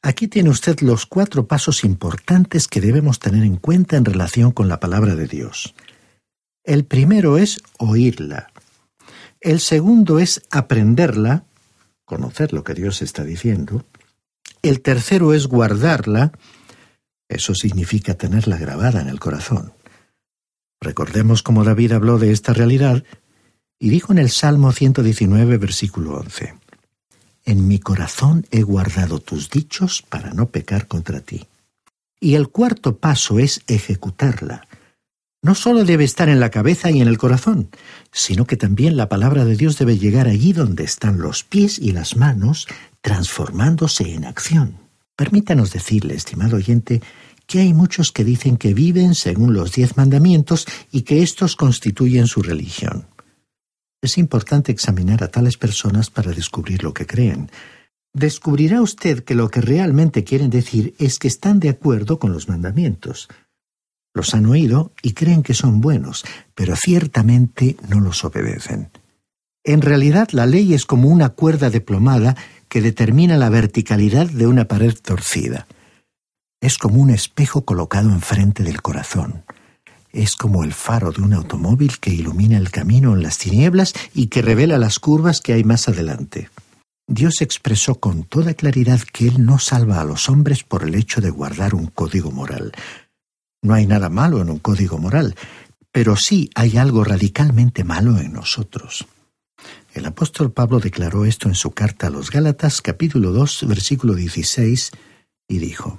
Aquí 0.00 0.28
tiene 0.28 0.48
usted 0.48 0.80
los 0.80 1.04
cuatro 1.04 1.46
pasos 1.46 1.84
importantes 1.84 2.68
que 2.68 2.80
debemos 2.80 3.18
tener 3.18 3.44
en 3.44 3.56
cuenta 3.56 3.98
en 3.98 4.06
relación 4.06 4.50
con 4.50 4.66
la 4.66 4.80
palabra 4.80 5.14
de 5.14 5.26
Dios. 5.26 5.74
El 6.64 6.86
primero 6.86 7.36
es 7.36 7.60
oírla. 7.76 8.50
El 9.42 9.60
segundo 9.60 10.20
es 10.20 10.40
aprenderla, 10.50 11.44
conocer 12.06 12.54
lo 12.54 12.64
que 12.64 12.72
Dios 12.72 13.02
está 13.02 13.24
diciendo. 13.24 13.84
El 14.62 14.80
tercero 14.80 15.34
es 15.34 15.48
guardarla, 15.48 16.32
eso 17.30 17.54
significa 17.54 18.14
tenerla 18.14 18.58
grabada 18.58 19.00
en 19.00 19.08
el 19.08 19.18
corazón. 19.18 19.72
Recordemos 20.80 21.42
cómo 21.42 21.64
David 21.64 21.92
habló 21.92 22.18
de 22.18 22.32
esta 22.32 22.52
realidad 22.52 23.04
y 23.78 23.88
dijo 23.88 24.12
en 24.12 24.18
el 24.18 24.30
Salmo 24.30 24.72
119, 24.72 25.56
versículo 25.56 26.18
11, 26.18 26.54
En 27.44 27.68
mi 27.68 27.78
corazón 27.78 28.46
he 28.50 28.62
guardado 28.62 29.20
tus 29.20 29.50
dichos 29.50 30.02
para 30.02 30.32
no 30.32 30.48
pecar 30.48 30.86
contra 30.86 31.20
ti. 31.20 31.46
Y 32.20 32.34
el 32.34 32.48
cuarto 32.48 32.96
paso 32.98 33.38
es 33.38 33.62
ejecutarla 33.66 34.66
no 35.42 35.54
solo 35.54 35.84
debe 35.84 36.04
estar 36.04 36.28
en 36.28 36.38
la 36.38 36.50
cabeza 36.50 36.90
y 36.90 37.00
en 37.00 37.08
el 37.08 37.16
corazón, 37.16 37.70
sino 38.12 38.44
que 38.44 38.58
también 38.58 38.98
la 38.98 39.08
palabra 39.08 39.46
de 39.46 39.56
Dios 39.56 39.78
debe 39.78 39.96
llegar 39.96 40.28
allí 40.28 40.52
donde 40.52 40.84
están 40.84 41.18
los 41.18 41.44
pies 41.44 41.78
y 41.78 41.92
las 41.92 42.16
manos, 42.16 42.66
transformándose 43.00 44.12
en 44.14 44.26
acción. 44.26 44.76
Permítanos 45.16 45.72
decirle, 45.72 46.14
estimado 46.14 46.56
oyente, 46.56 47.00
que 47.50 47.58
hay 47.58 47.74
muchos 47.74 48.12
que 48.12 48.22
dicen 48.22 48.56
que 48.56 48.74
viven 48.74 49.16
según 49.16 49.54
los 49.54 49.72
diez 49.72 49.96
mandamientos 49.96 50.68
y 50.92 51.02
que 51.02 51.20
éstos 51.20 51.56
constituyen 51.56 52.28
su 52.28 52.42
religión. 52.42 53.08
Es 54.00 54.18
importante 54.18 54.70
examinar 54.70 55.24
a 55.24 55.28
tales 55.32 55.56
personas 55.56 56.10
para 56.10 56.30
descubrir 56.30 56.84
lo 56.84 56.94
que 56.94 57.06
creen. 57.06 57.50
Descubrirá 58.14 58.80
usted 58.80 59.24
que 59.24 59.34
lo 59.34 59.48
que 59.48 59.62
realmente 59.62 60.22
quieren 60.22 60.48
decir 60.48 60.94
es 61.00 61.18
que 61.18 61.26
están 61.26 61.58
de 61.58 61.70
acuerdo 61.70 62.20
con 62.20 62.32
los 62.32 62.48
mandamientos, 62.48 63.26
los 64.14 64.32
han 64.32 64.46
oído 64.46 64.92
y 65.02 65.14
creen 65.14 65.42
que 65.42 65.54
son 65.54 65.80
buenos, 65.80 66.24
pero 66.54 66.76
ciertamente 66.76 67.76
no 67.88 67.98
los 67.98 68.24
obedecen. 68.24 68.90
En 69.64 69.82
realidad 69.82 70.28
la 70.30 70.46
ley 70.46 70.72
es 70.72 70.86
como 70.86 71.08
una 71.08 71.30
cuerda 71.30 71.68
deplomada 71.68 72.36
que 72.68 72.80
determina 72.80 73.36
la 73.36 73.48
verticalidad 73.48 74.30
de 74.30 74.46
una 74.46 74.66
pared 74.66 74.94
torcida. 75.02 75.66
Es 76.60 76.78
como 76.78 77.00
un 77.00 77.10
espejo 77.10 77.64
colocado 77.64 78.10
enfrente 78.10 78.62
del 78.62 78.82
corazón. 78.82 79.44
Es 80.12 80.36
como 80.36 80.64
el 80.64 80.72
faro 80.72 81.12
de 81.12 81.22
un 81.22 81.32
automóvil 81.32 81.98
que 81.98 82.10
ilumina 82.10 82.58
el 82.58 82.70
camino 82.70 83.14
en 83.14 83.22
las 83.22 83.38
tinieblas 83.38 83.94
y 84.14 84.26
que 84.26 84.42
revela 84.42 84.78
las 84.78 84.98
curvas 84.98 85.40
que 85.40 85.52
hay 85.52 85.64
más 85.64 85.88
adelante. 85.88 86.50
Dios 87.06 87.40
expresó 87.40 87.96
con 87.96 88.24
toda 88.24 88.54
claridad 88.54 89.00
que 89.00 89.28
Él 89.28 89.44
no 89.44 89.58
salva 89.58 90.00
a 90.00 90.04
los 90.04 90.28
hombres 90.28 90.62
por 90.62 90.84
el 90.84 90.94
hecho 90.94 91.20
de 91.20 91.30
guardar 91.30 91.74
un 91.74 91.86
código 91.86 92.30
moral, 92.30 92.72
no 93.62 93.74
hay 93.74 93.86
nada 93.86 94.08
malo 94.08 94.40
en 94.40 94.48
un 94.48 94.58
código 94.58 94.96
moral, 94.96 95.34
pero 95.92 96.16
sí 96.16 96.50
hay 96.54 96.78
algo 96.78 97.04
radicalmente 97.04 97.84
malo 97.84 98.18
en 98.18 98.32
nosotros. 98.32 99.06
El 99.92 100.06
apóstol 100.06 100.50
Pablo 100.52 100.78
declaró 100.78 101.26
esto 101.26 101.48
en 101.48 101.54
su 101.54 101.72
carta 101.72 102.06
a 102.06 102.10
los 102.10 102.30
Gálatas 102.30 102.80
capítulo 102.80 103.32
2 103.32 103.66
versículo 103.68 104.14
16 104.14 104.92
y 105.48 105.58
dijo, 105.58 105.98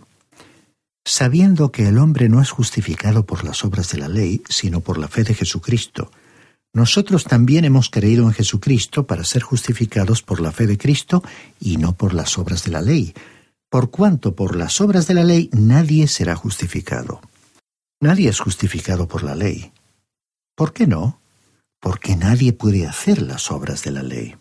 Sabiendo 1.05 1.71
que 1.71 1.87
el 1.87 1.97
hombre 1.97 2.29
no 2.29 2.41
es 2.41 2.51
justificado 2.51 3.25
por 3.25 3.43
las 3.43 3.65
obras 3.65 3.91
de 3.91 3.97
la 3.97 4.07
ley, 4.07 4.43
sino 4.49 4.81
por 4.81 4.97
la 4.97 5.07
fe 5.07 5.23
de 5.23 5.33
Jesucristo, 5.33 6.11
nosotros 6.73 7.25
también 7.25 7.65
hemos 7.65 7.89
creído 7.89 8.25
en 8.25 8.33
Jesucristo 8.33 9.05
para 9.05 9.25
ser 9.25 9.41
justificados 9.41 10.21
por 10.21 10.39
la 10.39 10.51
fe 10.51 10.67
de 10.67 10.77
Cristo 10.77 11.21
y 11.59 11.77
no 11.77 11.93
por 11.93 12.13
las 12.13 12.37
obras 12.37 12.63
de 12.63 12.71
la 12.71 12.81
ley, 12.81 13.13
por 13.69 13.89
cuanto 13.89 14.35
por 14.35 14.55
las 14.55 14.79
obras 14.79 15.07
de 15.07 15.15
la 15.15 15.23
ley 15.23 15.49
nadie 15.51 16.07
será 16.07 16.35
justificado. 16.35 17.19
Nadie 18.01 18.29
es 18.29 18.39
justificado 18.39 19.07
por 19.07 19.23
la 19.23 19.35
ley. 19.35 19.71
¿Por 20.55 20.73
qué 20.73 20.87
no? 20.87 21.19
Porque 21.79 22.15
nadie 22.15 22.53
puede 22.53 22.87
hacer 22.87 23.21
las 23.21 23.51
obras 23.51 23.83
de 23.83 23.91
la 23.91 24.03
ley. 24.03 24.35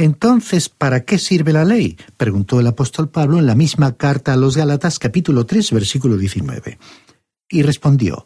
Entonces, 0.00 0.70
¿para 0.70 1.04
qué 1.04 1.18
sirve 1.18 1.52
la 1.52 1.66
ley? 1.66 1.98
preguntó 2.16 2.58
el 2.58 2.66
apóstol 2.66 3.10
Pablo 3.10 3.38
en 3.38 3.44
la 3.44 3.54
misma 3.54 3.98
carta 3.98 4.32
a 4.32 4.36
los 4.36 4.56
Gálatas 4.56 4.98
capítulo 4.98 5.44
3 5.44 5.72
versículo 5.72 6.16
19. 6.16 6.78
Y 7.50 7.60
respondió, 7.60 8.24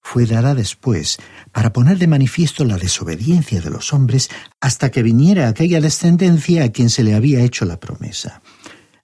fue 0.00 0.26
dada 0.26 0.56
después 0.56 1.18
para 1.52 1.72
poner 1.72 1.98
de 1.98 2.08
manifiesto 2.08 2.64
la 2.64 2.76
desobediencia 2.76 3.60
de 3.60 3.70
los 3.70 3.92
hombres 3.92 4.30
hasta 4.60 4.90
que 4.90 5.04
viniera 5.04 5.46
aquella 5.46 5.80
descendencia 5.80 6.64
a 6.64 6.72
quien 6.72 6.90
se 6.90 7.04
le 7.04 7.14
había 7.14 7.44
hecho 7.44 7.64
la 7.66 7.78
promesa. 7.78 8.42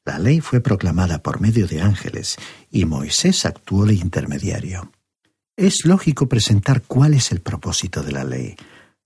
La 0.04 0.18
ley 0.18 0.40
fue 0.40 0.60
proclamada 0.60 1.22
por 1.22 1.40
medio 1.40 1.68
de 1.68 1.82
ángeles 1.82 2.36
y 2.72 2.84
Moisés 2.84 3.46
actuó 3.46 3.86
de 3.86 3.94
intermediario. 3.94 4.90
Es 5.56 5.84
lógico 5.84 6.28
presentar 6.28 6.82
cuál 6.82 7.14
es 7.14 7.30
el 7.30 7.42
propósito 7.42 8.02
de 8.02 8.10
la 8.10 8.24
ley. 8.24 8.56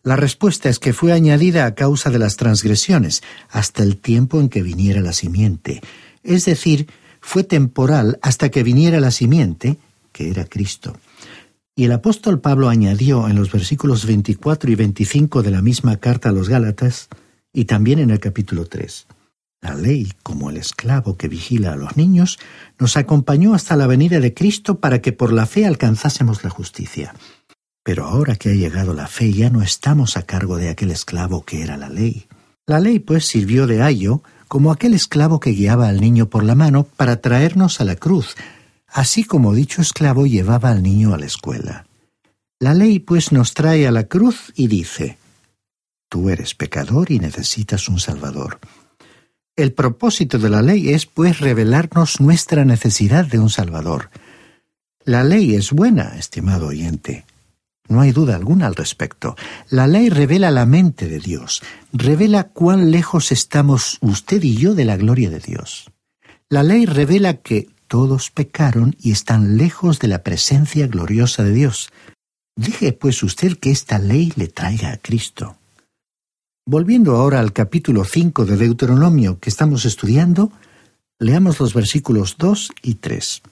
La 0.04 0.16
respuesta 0.16 0.68
es 0.68 0.78
que 0.78 0.92
fue 0.92 1.12
añadida 1.12 1.64
a 1.64 1.74
causa 1.74 2.10
de 2.10 2.18
las 2.18 2.36
transgresiones, 2.36 3.22
hasta 3.48 3.82
el 3.82 3.96
tiempo 3.96 4.38
en 4.38 4.50
que 4.50 4.62
viniera 4.62 5.00
la 5.00 5.14
simiente. 5.14 5.80
Es 6.22 6.44
decir, 6.44 6.88
fue 7.22 7.42
temporal 7.42 8.18
hasta 8.20 8.50
que 8.50 8.62
viniera 8.62 9.00
la 9.00 9.10
simiente, 9.10 9.78
que 10.12 10.28
era 10.28 10.44
Cristo. 10.44 10.94
Y 11.74 11.84
el 11.84 11.92
apóstol 11.92 12.42
Pablo 12.42 12.68
añadió 12.68 13.28
en 13.28 13.36
los 13.36 13.50
versículos 13.50 14.04
24 14.04 14.70
y 14.70 14.74
25 14.74 15.42
de 15.42 15.50
la 15.50 15.62
misma 15.62 15.96
carta 15.96 16.28
a 16.28 16.32
los 16.32 16.50
Gálatas, 16.50 17.08
y 17.50 17.64
también 17.64 17.98
en 17.98 18.10
el 18.10 18.20
capítulo 18.20 18.66
3. 18.66 19.06
La 19.62 19.74
ley, 19.74 20.12
como 20.22 20.50
el 20.50 20.58
esclavo 20.58 21.16
que 21.16 21.28
vigila 21.28 21.72
a 21.72 21.76
los 21.76 21.96
niños, 21.96 22.38
nos 22.78 22.98
acompañó 22.98 23.54
hasta 23.54 23.74
la 23.74 23.86
venida 23.86 24.20
de 24.20 24.34
Cristo 24.34 24.78
para 24.80 25.00
que 25.00 25.12
por 25.12 25.32
la 25.32 25.46
fe 25.46 25.64
alcanzásemos 25.64 26.44
la 26.44 26.50
justicia. 26.50 27.14
Pero 27.84 28.06
ahora 28.06 28.34
que 28.34 28.48
ha 28.48 28.54
llegado 28.54 28.94
la 28.94 29.06
fe 29.06 29.32
ya 29.32 29.50
no 29.50 29.62
estamos 29.62 30.16
a 30.16 30.22
cargo 30.22 30.56
de 30.56 30.70
aquel 30.70 30.90
esclavo 30.90 31.44
que 31.44 31.62
era 31.62 31.76
la 31.76 31.88
ley. 31.88 32.26
La 32.66 32.80
ley 32.80 32.98
pues 32.98 33.26
sirvió 33.28 33.68
de 33.68 33.82
ayo 33.82 34.22
como 34.48 34.72
aquel 34.72 34.94
esclavo 34.94 35.38
que 35.38 35.50
guiaba 35.50 35.88
al 35.88 36.00
niño 36.00 36.28
por 36.28 36.42
la 36.42 36.56
mano 36.56 36.84
para 36.96 37.20
traernos 37.20 37.80
a 37.80 37.84
la 37.84 37.94
cruz, 37.94 38.34
así 38.88 39.22
como 39.22 39.54
dicho 39.54 39.82
esclavo 39.82 40.26
llevaba 40.26 40.70
al 40.70 40.82
niño 40.82 41.14
a 41.14 41.18
la 41.18 41.26
escuela. 41.26 41.86
La 42.58 42.74
ley 42.74 42.98
pues 42.98 43.30
nos 43.30 43.54
trae 43.54 43.86
a 43.86 43.92
la 43.92 44.04
cruz 44.04 44.52
y 44.56 44.66
dice, 44.66 45.18
Tú 46.08 46.30
eres 46.30 46.54
pecador 46.54 47.10
y 47.10 47.18
necesitas 47.18 47.88
un 47.88 47.98
Salvador. 47.98 48.60
El 49.56 49.72
propósito 49.72 50.38
de 50.38 50.48
la 50.48 50.62
ley 50.62 50.90
es, 50.90 51.06
pues, 51.06 51.40
revelarnos 51.40 52.20
nuestra 52.20 52.64
necesidad 52.64 53.26
de 53.26 53.40
un 53.40 53.50
Salvador. 53.50 54.10
La 55.04 55.24
ley 55.24 55.54
es 55.54 55.72
buena, 55.72 56.16
estimado 56.16 56.68
oyente. 56.68 57.24
No 57.88 58.00
hay 58.00 58.12
duda 58.12 58.34
alguna 58.34 58.66
al 58.66 58.74
respecto. 58.74 59.36
La 59.68 59.86
ley 59.86 60.08
revela 60.08 60.50
la 60.50 60.64
mente 60.64 61.08
de 61.08 61.18
Dios, 61.18 61.62
revela 61.92 62.44
cuán 62.44 62.90
lejos 62.90 63.30
estamos 63.30 63.98
usted 64.00 64.42
y 64.42 64.56
yo 64.56 64.74
de 64.74 64.84
la 64.84 64.96
gloria 64.96 65.30
de 65.30 65.40
Dios. 65.40 65.90
La 66.48 66.62
ley 66.62 66.86
revela 66.86 67.34
que 67.34 67.68
todos 67.88 68.30
pecaron 68.30 68.96
y 69.00 69.12
están 69.12 69.56
lejos 69.56 69.98
de 69.98 70.08
la 70.08 70.22
presencia 70.22 70.86
gloriosa 70.86 71.44
de 71.44 71.52
Dios. 71.52 71.90
Deje 72.56 72.92
pues 72.92 73.22
usted 73.22 73.58
que 73.58 73.70
esta 73.70 73.98
ley 73.98 74.32
le 74.36 74.48
traiga 74.48 74.92
a 74.92 74.96
Cristo. 74.96 75.56
Volviendo 76.66 77.16
ahora 77.16 77.40
al 77.40 77.52
capítulo 77.52 78.04
5 78.04 78.46
de 78.46 78.56
Deuteronomio 78.56 79.38
que 79.38 79.50
estamos 79.50 79.84
estudiando, 79.84 80.50
leamos 81.18 81.60
los 81.60 81.74
versículos 81.74 82.36
2 82.38 82.70
y 82.82 82.94
3. 82.94 83.42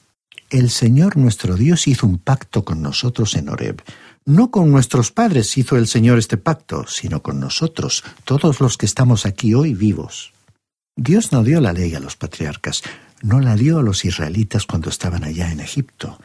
El 0.49 0.71
Señor 0.71 1.17
nuestro 1.17 1.57
Dios 1.57 1.87
hizo 1.89 2.07
un 2.07 2.19
pacto 2.19 2.65
con 2.65 2.81
nosotros 2.81 3.35
en 3.35 3.51
Horeb. 3.51 3.83
No 4.25 4.51
con 4.51 4.71
nuestros 4.71 5.11
padres 5.11 5.57
hizo 5.59 5.77
el 5.77 5.89
Señor 5.89 6.19
este 6.19 6.37
pacto, 6.37 6.87
sino 6.87 7.23
con 7.23 7.41
nosotros, 7.41 8.05
todos 8.25 8.61
los 8.61 8.77
que 8.77 8.87
estamos 8.87 9.27
aquí 9.27 9.55
hoy 9.55 9.75
vivos. 9.75 10.33
Dios 10.97 11.33
no 11.33 11.43
dio 11.43 11.61
la 11.61 11.73
ley 11.73 11.95
a 11.95 12.01
los 12.01 12.17
patriarcas, 12.17 12.83
no 13.23 13.41
la 13.41 13.57
dio 13.57 13.79
a 13.79 13.83
los 13.83 14.05
israelitas 14.05 14.67
cuando 14.67 14.91
estaban 14.91 15.25
allá 15.25 15.51
en 15.51 15.61
Egipto. 15.61 16.19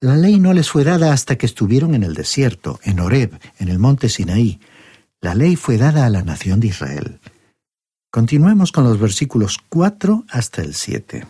La 0.00 0.16
ley 0.16 0.38
no 0.38 0.52
les 0.52 0.70
fue 0.70 0.84
dada 0.84 1.12
hasta 1.12 1.36
que 1.36 1.46
estuvieron 1.46 1.94
en 1.94 2.02
el 2.02 2.14
desierto, 2.14 2.78
en 2.82 3.00
Horeb, 3.00 3.40
en 3.58 3.68
el 3.68 3.78
monte 3.78 4.08
Sinaí, 4.08 4.60
la 5.22 5.36
ley 5.36 5.54
fue 5.54 5.78
dada 5.78 6.04
a 6.04 6.10
la 6.10 6.24
nación 6.24 6.58
de 6.58 6.66
Israel. 6.66 7.20
Continuemos 8.10 8.72
con 8.72 8.82
los 8.82 8.98
versículos 8.98 9.58
4 9.68 10.24
hasta 10.28 10.62
el 10.62 10.74
7. 10.74 11.24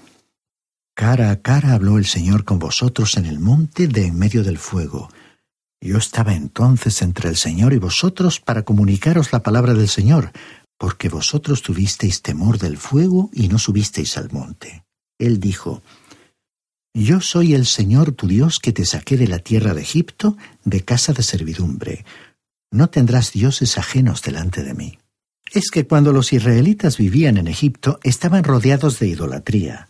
Cara 0.94 1.30
a 1.30 1.42
cara 1.42 1.74
habló 1.74 1.98
el 1.98 2.06
Señor 2.06 2.44
con 2.44 2.58
vosotros 2.58 3.18
en 3.18 3.26
el 3.26 3.38
monte 3.38 3.88
de 3.88 4.06
en 4.06 4.18
medio 4.18 4.44
del 4.44 4.56
fuego. 4.56 5.10
Yo 5.82 5.98
estaba 5.98 6.34
entonces 6.34 7.02
entre 7.02 7.28
el 7.28 7.36
Señor 7.36 7.72
y 7.72 7.78
vosotros 7.78 8.38
para 8.38 8.62
comunicaros 8.62 9.32
la 9.32 9.42
palabra 9.42 9.74
del 9.74 9.88
Señor, 9.88 10.30
porque 10.78 11.08
vosotros 11.08 11.60
tuvisteis 11.62 12.22
temor 12.22 12.58
del 12.58 12.78
fuego 12.78 13.30
y 13.32 13.48
no 13.48 13.58
subisteis 13.58 14.16
al 14.16 14.30
monte. 14.30 14.84
Él 15.18 15.40
dijo, 15.40 15.82
Yo 16.94 17.20
soy 17.20 17.54
el 17.54 17.66
Señor 17.66 18.12
tu 18.12 18.28
Dios 18.28 18.60
que 18.60 18.72
te 18.72 18.86
saqué 18.86 19.16
de 19.16 19.26
la 19.26 19.40
tierra 19.40 19.74
de 19.74 19.82
Egipto, 19.82 20.36
de 20.64 20.84
casa 20.84 21.12
de 21.14 21.24
servidumbre. 21.24 22.04
No 22.70 22.88
tendrás 22.88 23.32
dioses 23.32 23.76
ajenos 23.76 24.22
delante 24.22 24.62
de 24.62 24.74
mí. 24.74 25.00
Es 25.52 25.72
que 25.72 25.88
cuando 25.88 26.12
los 26.12 26.32
israelitas 26.32 26.96
vivían 26.96 27.38
en 27.38 27.48
Egipto 27.48 27.98
estaban 28.04 28.44
rodeados 28.44 29.00
de 29.00 29.08
idolatría. 29.08 29.88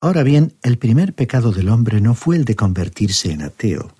Ahora 0.00 0.22
bien, 0.22 0.54
el 0.62 0.78
primer 0.78 1.12
pecado 1.14 1.52
del 1.52 1.68
hombre 1.68 2.00
no 2.00 2.14
fue 2.14 2.36
el 2.36 2.46
de 2.46 2.56
convertirse 2.56 3.30
en 3.30 3.42
ateo. 3.42 3.94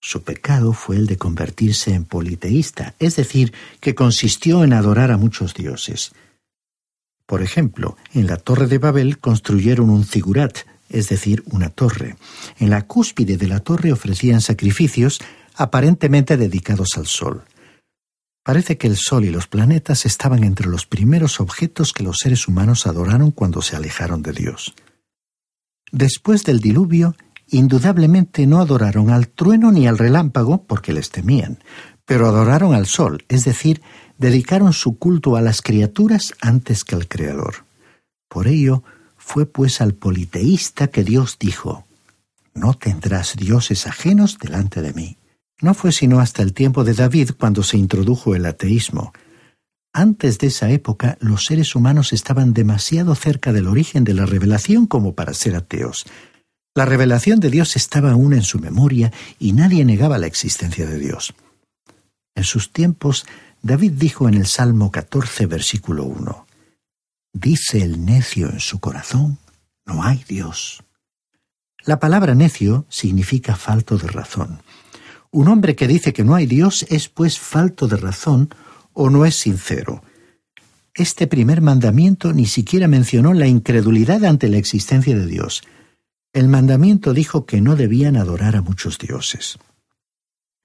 Su 0.00 0.22
pecado 0.22 0.72
fue 0.72 0.96
el 0.96 1.06
de 1.06 1.16
convertirse 1.16 1.94
en 1.94 2.04
politeísta, 2.04 2.94
es 2.98 3.16
decir, 3.16 3.52
que 3.80 3.94
consistió 3.94 4.62
en 4.62 4.72
adorar 4.72 5.10
a 5.10 5.16
muchos 5.16 5.54
dioses. 5.54 6.12
Por 7.26 7.42
ejemplo, 7.42 7.96
en 8.14 8.26
la 8.26 8.36
torre 8.36 8.68
de 8.68 8.78
Babel 8.78 9.18
construyeron 9.18 9.90
un 9.90 10.04
zigurat, 10.04 10.58
es 10.88 11.08
decir, 11.08 11.42
una 11.46 11.70
torre. 11.70 12.16
En 12.58 12.70
la 12.70 12.86
cúspide 12.86 13.36
de 13.36 13.48
la 13.48 13.60
torre 13.60 13.92
ofrecían 13.92 14.40
sacrificios 14.40 15.20
aparentemente 15.56 16.36
dedicados 16.36 16.90
al 16.96 17.06
Sol. 17.06 17.44
Parece 18.44 18.78
que 18.78 18.86
el 18.86 18.96
Sol 18.96 19.24
y 19.24 19.30
los 19.30 19.48
planetas 19.48 20.06
estaban 20.06 20.44
entre 20.44 20.68
los 20.68 20.86
primeros 20.86 21.40
objetos 21.40 21.92
que 21.92 22.04
los 22.04 22.18
seres 22.18 22.46
humanos 22.46 22.86
adoraron 22.86 23.32
cuando 23.32 23.60
se 23.60 23.74
alejaron 23.74 24.22
de 24.22 24.32
Dios. 24.32 24.74
Después 25.90 26.44
del 26.44 26.60
diluvio, 26.60 27.16
indudablemente 27.48 28.46
no 28.46 28.60
adoraron 28.60 29.10
al 29.10 29.28
trueno 29.28 29.72
ni 29.72 29.86
al 29.86 29.98
relámpago 29.98 30.64
porque 30.64 30.92
les 30.92 31.10
temían, 31.10 31.58
pero 32.04 32.26
adoraron 32.26 32.74
al 32.74 32.86
Sol, 32.86 33.24
es 33.28 33.44
decir, 33.44 33.82
dedicaron 34.18 34.72
su 34.72 34.98
culto 34.98 35.36
a 35.36 35.42
las 35.42 35.62
criaturas 35.62 36.34
antes 36.40 36.84
que 36.84 36.94
al 36.94 37.08
Creador. 37.08 37.64
Por 38.28 38.48
ello, 38.48 38.82
fue 39.16 39.46
pues 39.46 39.80
al 39.80 39.94
politeísta 39.94 40.88
que 40.88 41.04
Dios 41.04 41.36
dijo, 41.38 41.86
No 42.54 42.74
tendrás 42.74 43.36
dioses 43.36 43.86
ajenos 43.86 44.38
delante 44.38 44.82
de 44.82 44.92
mí. 44.92 45.18
No 45.60 45.74
fue 45.74 45.90
sino 45.90 46.20
hasta 46.20 46.42
el 46.42 46.52
tiempo 46.52 46.84
de 46.84 46.94
David 46.94 47.30
cuando 47.38 47.62
se 47.62 47.76
introdujo 47.76 48.34
el 48.34 48.46
ateísmo. 48.46 49.12
Antes 49.92 50.38
de 50.38 50.48
esa 50.48 50.70
época, 50.70 51.16
los 51.20 51.46
seres 51.46 51.74
humanos 51.74 52.12
estaban 52.12 52.52
demasiado 52.52 53.14
cerca 53.14 53.52
del 53.52 53.66
origen 53.66 54.04
de 54.04 54.12
la 54.14 54.26
revelación 54.26 54.86
como 54.86 55.14
para 55.14 55.32
ser 55.32 55.56
ateos. 55.56 56.04
La 56.76 56.84
revelación 56.84 57.40
de 57.40 57.48
Dios 57.48 57.74
estaba 57.74 58.10
aún 58.10 58.34
en 58.34 58.42
su 58.42 58.58
memoria 58.58 59.10
y 59.38 59.54
nadie 59.54 59.82
negaba 59.86 60.18
la 60.18 60.26
existencia 60.26 60.86
de 60.86 60.98
Dios. 60.98 61.32
En 62.34 62.44
sus 62.44 62.70
tiempos, 62.70 63.24
David 63.62 63.92
dijo 63.92 64.28
en 64.28 64.34
el 64.34 64.44
Salmo 64.44 64.90
14, 64.90 65.46
versículo 65.46 66.04
1, 66.04 66.46
Dice 67.32 67.82
el 67.82 68.04
necio 68.04 68.50
en 68.50 68.60
su 68.60 68.78
corazón, 68.78 69.38
no 69.86 70.02
hay 70.04 70.22
Dios. 70.28 70.84
La 71.82 71.98
palabra 71.98 72.34
necio 72.34 72.84
significa 72.90 73.56
falto 73.56 73.96
de 73.96 74.08
razón. 74.08 74.60
Un 75.30 75.48
hombre 75.48 75.76
que 75.76 75.88
dice 75.88 76.12
que 76.12 76.24
no 76.24 76.34
hay 76.34 76.44
Dios 76.44 76.84
es 76.90 77.08
pues 77.08 77.38
falto 77.38 77.88
de 77.88 77.96
razón 77.96 78.50
o 78.92 79.08
no 79.08 79.24
es 79.24 79.34
sincero. 79.34 80.02
Este 80.92 81.26
primer 81.26 81.62
mandamiento 81.62 82.34
ni 82.34 82.44
siquiera 82.44 82.86
mencionó 82.86 83.32
la 83.32 83.46
incredulidad 83.46 84.26
ante 84.26 84.50
la 84.50 84.58
existencia 84.58 85.16
de 85.16 85.24
Dios. 85.24 85.62
El 86.36 86.48
mandamiento 86.48 87.14
dijo 87.14 87.46
que 87.46 87.62
no 87.62 87.76
debían 87.76 88.14
adorar 88.18 88.56
a 88.56 88.60
muchos 88.60 88.98
dioses. 88.98 89.58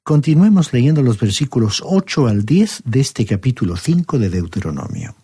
Continuemos 0.04 0.74
leyendo 0.74 1.02
los 1.02 1.18
versículos 1.18 1.82
8 1.86 2.28
al 2.28 2.44
10 2.44 2.82
de 2.84 3.00
este 3.00 3.26
capítulo 3.26 3.78
5 3.78 4.20
de 4.20 4.30
Deuteronomio. 4.30 5.16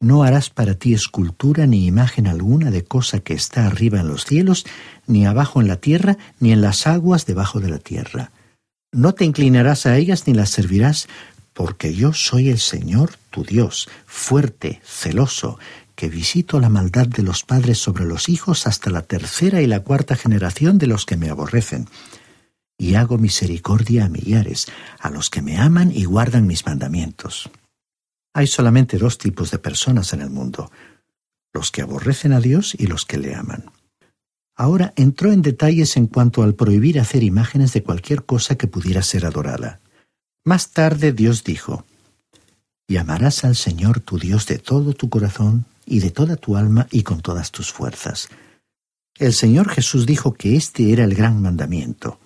No 0.00 0.22
harás 0.22 0.50
para 0.50 0.74
ti 0.74 0.94
escultura 0.94 1.66
ni 1.66 1.84
imagen 1.84 2.28
alguna 2.28 2.70
de 2.70 2.84
cosa 2.84 3.18
que 3.18 3.34
está 3.34 3.66
arriba 3.66 3.98
en 3.98 4.06
los 4.06 4.24
cielos, 4.24 4.66
ni 5.08 5.26
abajo 5.26 5.60
en 5.60 5.66
la 5.66 5.78
tierra, 5.78 6.16
ni 6.38 6.52
en 6.52 6.60
las 6.60 6.86
aguas 6.86 7.26
debajo 7.26 7.58
de 7.58 7.70
la 7.70 7.78
tierra. 7.78 8.30
No 8.92 9.14
te 9.14 9.24
inclinarás 9.24 9.84
a 9.84 9.96
ellas 9.96 10.28
ni 10.28 10.32
las 10.32 10.50
servirás, 10.50 11.08
porque 11.54 11.92
yo 11.92 12.12
soy 12.12 12.50
el 12.50 12.60
Señor 12.60 13.14
tu 13.30 13.42
Dios, 13.42 13.88
fuerte, 14.06 14.80
celoso, 14.84 15.58
que 15.98 16.08
visito 16.08 16.60
la 16.60 16.68
maldad 16.68 17.08
de 17.08 17.24
los 17.24 17.42
padres 17.42 17.78
sobre 17.78 18.04
los 18.04 18.28
hijos 18.28 18.68
hasta 18.68 18.88
la 18.88 19.02
tercera 19.02 19.62
y 19.62 19.66
la 19.66 19.80
cuarta 19.80 20.14
generación 20.14 20.78
de 20.78 20.86
los 20.86 21.04
que 21.04 21.16
me 21.16 21.28
aborrecen. 21.28 21.88
Y 22.78 22.94
hago 22.94 23.18
misericordia 23.18 24.04
a 24.04 24.08
millares, 24.08 24.66
a 25.00 25.10
los 25.10 25.28
que 25.28 25.42
me 25.42 25.58
aman 25.58 25.90
y 25.92 26.04
guardan 26.04 26.46
mis 26.46 26.64
mandamientos. 26.64 27.50
Hay 28.32 28.46
solamente 28.46 28.96
dos 28.96 29.18
tipos 29.18 29.50
de 29.50 29.58
personas 29.58 30.12
en 30.12 30.20
el 30.20 30.30
mundo, 30.30 30.70
los 31.52 31.72
que 31.72 31.82
aborrecen 31.82 32.32
a 32.32 32.40
Dios 32.40 32.76
y 32.78 32.86
los 32.86 33.04
que 33.04 33.18
le 33.18 33.34
aman. 33.34 33.72
Ahora 34.54 34.92
entró 34.94 35.32
en 35.32 35.42
detalles 35.42 35.96
en 35.96 36.06
cuanto 36.06 36.44
al 36.44 36.54
prohibir 36.54 37.00
hacer 37.00 37.24
imágenes 37.24 37.72
de 37.72 37.82
cualquier 37.82 38.24
cosa 38.24 38.54
que 38.54 38.68
pudiera 38.68 39.02
ser 39.02 39.26
adorada. 39.26 39.80
Más 40.44 40.70
tarde 40.70 41.12
Dios 41.12 41.42
dijo, 41.42 41.84
Y 42.86 42.98
amarás 42.98 43.42
al 43.42 43.56
Señor 43.56 43.98
tu 43.98 44.16
Dios 44.20 44.46
de 44.46 44.58
todo 44.58 44.92
tu 44.92 45.08
corazón 45.08 45.66
y 45.88 46.00
de 46.00 46.10
toda 46.10 46.36
tu 46.36 46.56
alma 46.56 46.86
y 46.90 47.02
con 47.02 47.20
todas 47.20 47.50
tus 47.50 47.72
fuerzas. 47.72 48.28
El 49.18 49.34
Señor 49.34 49.68
Jesús 49.68 50.06
dijo 50.06 50.34
que 50.34 50.56
este 50.56 50.92
era 50.92 51.04
el 51.04 51.14
gran 51.14 51.42
mandamiento. 51.42 52.20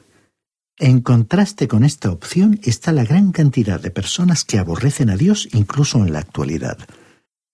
En 0.79 1.01
contraste 1.01 1.69
con 1.69 1.85
esta 1.85 2.11
opción 2.11 2.61
está 2.63 2.93
la 2.93 3.05
gran 3.05 3.33
cantidad 3.33 3.81
de 3.81 3.91
personas 3.91 4.45
que 4.45 4.59
aborrecen 4.59 5.11
a 5.11 5.17
Dios 5.17 5.49
incluso 5.53 5.99
en 5.99 6.13
la 6.13 6.19
actualidad. 6.19 6.79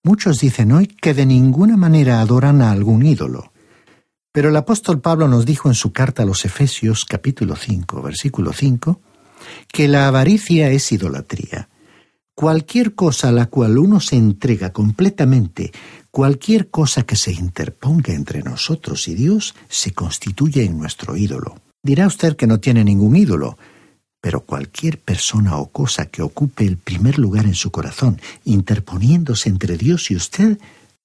Muchos 0.03 0.39
dicen 0.39 0.71
hoy 0.71 0.87
que 0.87 1.13
de 1.13 1.25
ninguna 1.25 1.77
manera 1.77 2.21
adoran 2.21 2.61
a 2.61 2.71
algún 2.71 3.05
ídolo. 3.05 3.51
Pero 4.31 4.49
el 4.49 4.55
apóstol 4.55 4.99
Pablo 4.99 5.27
nos 5.27 5.45
dijo 5.45 5.69
en 5.69 5.75
su 5.75 5.91
carta 5.91 6.23
a 6.23 6.25
los 6.25 6.43
Efesios 6.45 7.05
capítulo 7.05 7.55
5, 7.55 8.01
versículo 8.01 8.53
5, 8.53 9.01
que 9.67 9.87
la 9.87 10.07
avaricia 10.07 10.69
es 10.69 10.91
idolatría. 10.91 11.68
Cualquier 12.39 12.95
cosa 12.95 13.27
a 13.27 13.31
la 13.33 13.47
cual 13.47 13.77
uno 13.77 13.99
se 13.99 14.15
entrega 14.15 14.71
completamente, 14.71 15.73
cualquier 16.09 16.69
cosa 16.69 17.03
que 17.03 17.17
se 17.17 17.33
interponga 17.33 18.13
entre 18.13 18.43
nosotros 18.43 19.09
y 19.09 19.13
Dios, 19.13 19.55
se 19.67 19.91
constituye 19.91 20.63
en 20.63 20.77
nuestro 20.77 21.17
ídolo. 21.17 21.57
Dirá 21.83 22.07
usted 22.07 22.37
que 22.37 22.47
no 22.47 22.61
tiene 22.61 22.85
ningún 22.85 23.17
ídolo, 23.17 23.57
pero 24.21 24.45
cualquier 24.45 25.01
persona 25.01 25.57
o 25.57 25.67
cosa 25.67 26.05
que 26.05 26.21
ocupe 26.21 26.63
el 26.63 26.77
primer 26.77 27.19
lugar 27.19 27.43
en 27.43 27.55
su 27.55 27.71
corazón, 27.71 28.21
interponiéndose 28.45 29.49
entre 29.49 29.75
Dios 29.75 30.09
y 30.09 30.15
usted, 30.15 30.59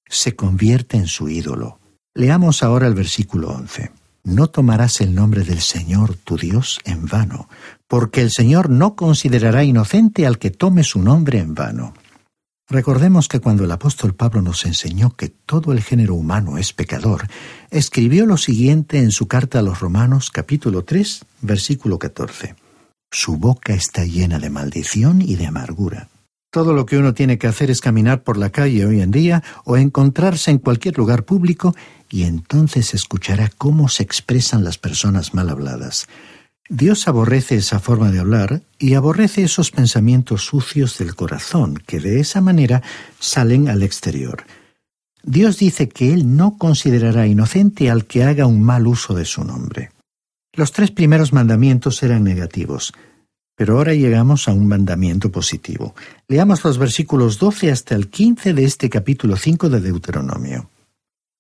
se 0.09 0.37
convierte 0.37 0.99
en 0.99 1.09
su 1.09 1.29
ídolo. 1.29 1.81
Leamos 2.15 2.63
ahora 2.63 2.87
el 2.87 2.95
versículo 2.95 3.49
11. 3.49 3.91
No 4.23 4.47
tomarás 4.47 5.01
el 5.01 5.17
nombre 5.17 5.43
del 5.43 5.61
Señor 5.61 6.15
tu 6.15 6.37
Dios 6.37 6.79
en 6.85 7.07
vano, 7.07 7.49
porque 7.89 8.21
el 8.21 8.31
Señor 8.31 8.71
no 8.71 8.97
considerará 8.97 9.65
inocente 9.65 10.27
al 10.27 10.39
que 10.39 10.51
tome 10.51 10.85
su 10.85 11.03
nombre 11.03 11.39
en 11.39 11.55
vano. 11.55 11.95
Recordemos 12.69 13.29
que 13.29 13.41
cuando 13.41 13.65
el 13.65 13.73
apóstol 13.73 14.15
Pablo 14.15 14.41
nos 14.41 14.65
enseñó 14.65 15.11
que 15.11 15.29
todo 15.29 15.73
el 15.73 15.83
género 15.83 16.15
humano 16.15 16.57
es 16.57 16.73
pecador, 16.73 17.29
escribió 17.71 18.25
lo 18.25 18.39
siguiente 18.39 18.99
en 18.99 19.11
su 19.11 19.29
carta 19.29 19.59
a 19.59 19.63
los 19.63 19.81
Romanos 19.81 20.31
capítulo 20.31 20.83
3, 20.83 21.27
versículo 21.43 21.99
14. 21.99 22.57
Su 23.11 23.37
boca 23.37 23.75
está 23.75 24.05
llena 24.05 24.39
de 24.39 24.49
maldición 24.49 25.21
y 25.21 25.37
de 25.37 25.47
amargura. 25.47 26.09
Todo 26.51 26.73
lo 26.73 26.87
que 26.87 26.97
uno 26.97 27.15
tiene 27.15 27.37
que 27.37 27.49
hacer 27.49 27.71
es 27.71 27.81
caminar 27.81 28.23
por 28.23 28.39
la 28.39 28.51
calle 28.51 28.87
hoy 28.87 29.03
en 29.03 29.11
día 29.11 29.43
o 29.65 29.77
encontrarse 29.77 30.51
en 30.51 30.59
cualquier 30.59 30.97
lugar 30.97 31.25
público 31.25 31.75
y 32.09 32.23
entonces 32.23 32.95
escuchará 32.95 33.51
cómo 33.59 33.89
se 33.89 34.05
expresan 34.05 34.65
las 34.65 34.79
personas 34.79 35.35
mal 35.35 35.51
habladas. 35.51 36.07
Dios 36.69 37.09
aborrece 37.09 37.57
esa 37.57 37.79
forma 37.79 38.11
de 38.11 38.21
hablar 38.21 38.63
y 38.79 38.95
aborrece 38.95 39.45
esos 39.45 39.71
pensamientos 39.71 40.47
sucios 40.47 40.97
del 40.97 41.15
corazón 41.15 41.75
que 41.87 42.01
de 42.01 42.21
esa 42.21 42.41
manera 42.41 42.83
salen 43.19 43.69
al 43.69 43.83
exterior. 43.83 44.45
Dios 45.23 45.59
dice 45.59 45.89
que 45.89 46.13
Él 46.13 46.37
no 46.37 46.57
considerará 46.57 47.27
inocente 47.27 47.91
al 47.91 48.07
que 48.07 48.25
haga 48.25 48.47
un 48.47 48.63
mal 48.63 48.87
uso 48.87 49.15
de 49.15 49.25
su 49.25 49.45
nombre. 49.45 49.91
Los 50.55 50.73
tres 50.73 50.91
primeros 50.91 51.33
mandamientos 51.33 52.03
eran 52.03 52.25
negativos. 52.25 52.93
Pero 53.57 53.77
ahora 53.77 53.95
llegamos 53.95 54.49
a 54.49 54.53
un 54.53 54.67
mandamiento 54.67 55.31
positivo. 55.31 55.95
Leamos 56.29 56.65
los 56.65 56.77
versículos 56.79 57.39
12 57.39 57.71
hasta 57.71 57.95
el 57.95 58.09
15 58.09 58.53
de 58.53 58.65
este 58.65 58.91
capítulo 58.91 59.37
5 59.37 59.69
de 59.69 59.81
Deuteronomio. 59.81 60.71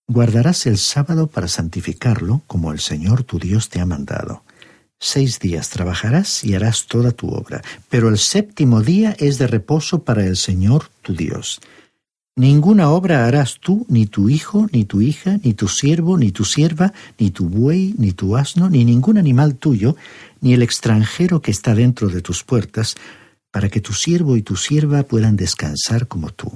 Guardarás 0.06 0.66
el 0.66 0.78
sábado 0.78 1.26
para 1.26 1.48
santificarlo, 1.48 2.42
como 2.46 2.72
el 2.72 2.78
Señor 2.78 3.24
tu 3.24 3.38
Dios 3.38 3.68
te 3.68 3.80
ha 3.80 3.87
mandado. 3.87 4.44
Seis 5.00 5.38
días 5.38 5.70
trabajarás 5.70 6.44
y 6.44 6.54
harás 6.54 6.87
toda 6.87 7.12
tu 7.12 7.28
obra, 7.28 7.62
pero 7.88 8.09
el 8.09 8.18
séptimo 8.18 8.83
día 8.83 9.14
es 9.18 9.38
de 9.38 9.46
reposo 9.46 10.04
para 10.04 10.24
el 10.24 10.37
Señor 10.37 10.90
tu 11.02 11.14
Dios. 11.14 11.61
Ninguna 12.37 12.90
obra 12.90 13.26
harás 13.26 13.61
tú, 13.61 13.87
ni 13.88 14.07
tu 14.07 14.28
hijo, 14.28 14.66
ni 14.72 14.85
tu 14.85 15.00
hija, 15.00 15.38
ni 15.44 15.54
tu 15.54 15.68
siervo, 15.68 16.18
ni 16.18 16.33
tu 16.33 16.44
sierva, 16.44 16.92
ni 17.16 17.30
tu 17.30 17.48
buey, 17.48 17.94
ni 17.96 18.11
tu 18.11 18.37
asno, 18.37 18.68
ni 18.68 18.85
ningún 18.85 19.18
animal 19.18 19.54
tuyo, 19.54 19.94
ni 20.40 20.52
el 20.52 20.62
extranjero 20.62 21.40
que 21.40 21.52
está 21.52 21.76
dentro 21.76 22.09
de 22.09 22.22
tus 22.22 22.42
puertas, 22.42 22.96
para 23.52 23.68
que 23.68 23.80
tu 23.80 23.92
siervo 23.92 24.37
y 24.37 24.42
tu 24.42 24.57
sierva 24.57 25.04
puedan 25.04 25.37
descansar 25.37 26.09
como 26.09 26.30
tú. 26.30 26.50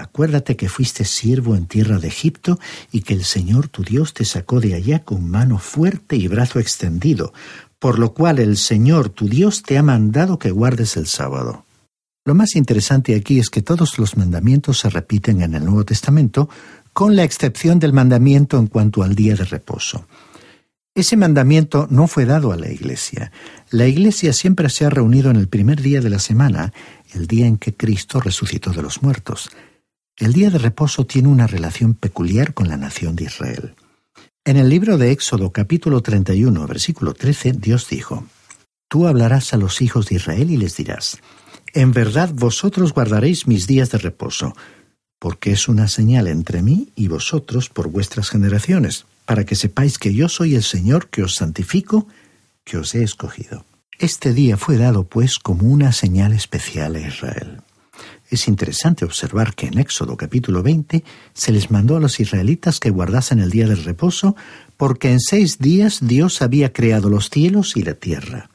Acuérdate 0.00 0.56
que 0.56 0.70
fuiste 0.70 1.04
siervo 1.04 1.54
en 1.54 1.66
tierra 1.66 1.98
de 1.98 2.08
Egipto 2.08 2.58
y 2.90 3.02
que 3.02 3.12
el 3.12 3.24
Señor 3.24 3.68
tu 3.68 3.82
Dios 3.82 4.14
te 4.14 4.24
sacó 4.24 4.58
de 4.58 4.74
allá 4.74 5.04
con 5.04 5.28
mano 5.28 5.58
fuerte 5.58 6.16
y 6.16 6.26
brazo 6.26 6.58
extendido, 6.58 7.34
por 7.78 7.98
lo 7.98 8.14
cual 8.14 8.38
el 8.38 8.56
Señor 8.56 9.10
tu 9.10 9.28
Dios 9.28 9.62
te 9.62 9.76
ha 9.76 9.82
mandado 9.82 10.38
que 10.38 10.50
guardes 10.50 10.96
el 10.96 11.06
sábado. 11.06 11.66
Lo 12.24 12.34
más 12.34 12.56
interesante 12.56 13.14
aquí 13.14 13.38
es 13.38 13.50
que 13.50 13.60
todos 13.60 13.98
los 13.98 14.16
mandamientos 14.16 14.80
se 14.80 14.88
repiten 14.88 15.42
en 15.42 15.54
el 15.54 15.64
Nuevo 15.64 15.84
Testamento, 15.84 16.48
con 16.94 17.14
la 17.14 17.24
excepción 17.24 17.78
del 17.78 17.92
mandamiento 17.92 18.58
en 18.58 18.68
cuanto 18.68 19.02
al 19.02 19.14
día 19.14 19.34
de 19.34 19.44
reposo. 19.44 20.06
Ese 20.94 21.16
mandamiento 21.16 21.86
no 21.90 22.06
fue 22.06 22.24
dado 22.24 22.52
a 22.52 22.56
la 22.56 22.70
Iglesia. 22.70 23.32
La 23.70 23.86
Iglesia 23.86 24.32
siempre 24.32 24.68
se 24.70 24.86
ha 24.86 24.90
reunido 24.90 25.30
en 25.30 25.36
el 25.36 25.48
primer 25.48 25.80
día 25.82 26.00
de 26.00 26.10
la 26.10 26.18
semana, 26.18 26.72
el 27.14 27.26
día 27.26 27.46
en 27.46 27.58
que 27.58 27.74
Cristo 27.74 28.20
resucitó 28.20 28.70
de 28.72 28.82
los 28.82 29.02
muertos. 29.02 29.50
El 30.20 30.34
día 30.34 30.50
de 30.50 30.58
reposo 30.58 31.06
tiene 31.06 31.28
una 31.28 31.46
relación 31.46 31.94
peculiar 31.94 32.52
con 32.52 32.68
la 32.68 32.76
nación 32.76 33.16
de 33.16 33.24
Israel. 33.24 33.74
En 34.44 34.58
el 34.58 34.68
libro 34.68 34.98
de 34.98 35.12
Éxodo 35.12 35.50
capítulo 35.50 36.02
31, 36.02 36.66
versículo 36.66 37.14
13, 37.14 37.52
Dios 37.52 37.88
dijo, 37.88 38.26
Tú 38.86 39.06
hablarás 39.06 39.54
a 39.54 39.56
los 39.56 39.80
hijos 39.80 40.08
de 40.08 40.16
Israel 40.16 40.50
y 40.50 40.58
les 40.58 40.76
dirás, 40.76 41.20
en 41.72 41.92
verdad 41.92 42.28
vosotros 42.34 42.92
guardaréis 42.92 43.46
mis 43.46 43.66
días 43.66 43.90
de 43.92 43.96
reposo, 43.96 44.54
porque 45.18 45.52
es 45.52 45.68
una 45.68 45.88
señal 45.88 46.26
entre 46.26 46.60
mí 46.60 46.92
y 46.94 47.08
vosotros 47.08 47.70
por 47.70 47.88
vuestras 47.88 48.28
generaciones, 48.28 49.06
para 49.24 49.46
que 49.46 49.54
sepáis 49.54 49.96
que 49.96 50.12
yo 50.12 50.28
soy 50.28 50.54
el 50.54 50.64
Señor 50.64 51.08
que 51.08 51.22
os 51.22 51.36
santifico, 51.36 52.06
que 52.64 52.76
os 52.76 52.94
he 52.94 53.02
escogido. 53.02 53.64
Este 53.98 54.34
día 54.34 54.58
fue 54.58 54.76
dado, 54.76 55.04
pues, 55.04 55.38
como 55.38 55.66
una 55.66 55.92
señal 55.92 56.34
especial 56.34 56.96
a 56.96 57.00
Israel. 57.00 57.62
Es 58.30 58.46
interesante 58.46 59.04
observar 59.04 59.56
que 59.56 59.66
en 59.66 59.78
Éxodo 59.78 60.16
capítulo 60.16 60.62
20 60.62 61.02
se 61.34 61.50
les 61.50 61.72
mandó 61.72 61.96
a 61.96 62.00
los 62.00 62.20
israelitas 62.20 62.78
que 62.78 62.90
guardasen 62.90 63.40
el 63.40 63.50
día 63.50 63.66
del 63.66 63.82
reposo, 63.82 64.36
porque 64.76 65.10
en 65.10 65.18
seis 65.18 65.58
días 65.58 65.98
Dios 66.00 66.40
había 66.40 66.72
creado 66.72 67.10
los 67.10 67.28
cielos 67.28 67.76
y 67.76 67.82
la 67.82 67.94
tierra. 67.94 68.48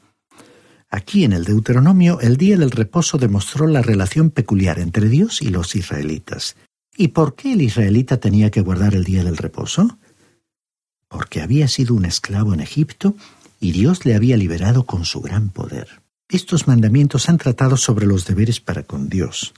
Aquí 0.88 1.24
en 1.24 1.34
el 1.34 1.44
Deuteronomio 1.44 2.20
el 2.20 2.38
día 2.38 2.56
del 2.56 2.70
reposo 2.70 3.18
demostró 3.18 3.66
la 3.66 3.82
relación 3.82 4.30
peculiar 4.30 4.78
entre 4.78 5.10
Dios 5.10 5.42
y 5.42 5.50
los 5.50 5.76
israelitas. 5.76 6.56
¿Y 6.96 7.08
por 7.08 7.34
qué 7.34 7.52
el 7.52 7.60
israelita 7.60 8.16
tenía 8.16 8.50
que 8.50 8.62
guardar 8.62 8.94
el 8.94 9.04
día 9.04 9.24
del 9.24 9.36
reposo? 9.36 9.98
Porque 11.08 11.42
había 11.42 11.68
sido 11.68 11.94
un 11.94 12.06
esclavo 12.06 12.54
en 12.54 12.60
Egipto 12.60 13.14
y 13.60 13.72
Dios 13.72 14.06
le 14.06 14.14
había 14.14 14.38
liberado 14.38 14.86
con 14.86 15.04
su 15.04 15.20
gran 15.20 15.50
poder. 15.50 16.05
Estos 16.28 16.66
mandamientos 16.66 17.28
han 17.28 17.38
tratado 17.38 17.76
sobre 17.76 18.04
los 18.04 18.26
deberes 18.26 18.60
para 18.60 18.82
con 18.82 19.08
Dios. 19.08 19.54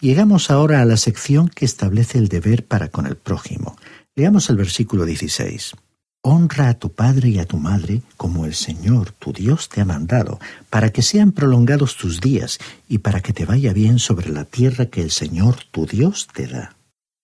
Llegamos 0.00 0.48
ahora 0.50 0.80
a 0.80 0.84
la 0.84 0.96
sección 0.96 1.48
que 1.48 1.64
establece 1.64 2.16
el 2.16 2.28
deber 2.28 2.64
para 2.64 2.90
con 2.90 3.06
el 3.06 3.16
prójimo. 3.16 3.76
Leamos 4.14 4.50
el 4.50 4.56
versículo 4.56 5.04
16. 5.04 5.74
Honra 6.22 6.68
a 6.68 6.74
tu 6.74 6.92
padre 6.92 7.30
y 7.30 7.38
a 7.40 7.44
tu 7.44 7.56
madre 7.56 8.02
como 8.16 8.46
el 8.46 8.54
Señor 8.54 9.10
tu 9.10 9.32
Dios 9.32 9.68
te 9.68 9.80
ha 9.80 9.84
mandado, 9.84 10.38
para 10.68 10.90
que 10.90 11.02
sean 11.02 11.32
prolongados 11.32 11.96
tus 11.96 12.20
días 12.20 12.60
y 12.88 12.98
para 12.98 13.20
que 13.20 13.32
te 13.32 13.44
vaya 13.44 13.72
bien 13.72 13.98
sobre 13.98 14.30
la 14.30 14.44
tierra 14.44 14.86
que 14.86 15.02
el 15.02 15.10
Señor 15.10 15.56
tu 15.72 15.86
Dios 15.86 16.28
te 16.32 16.46
da. 16.46 16.76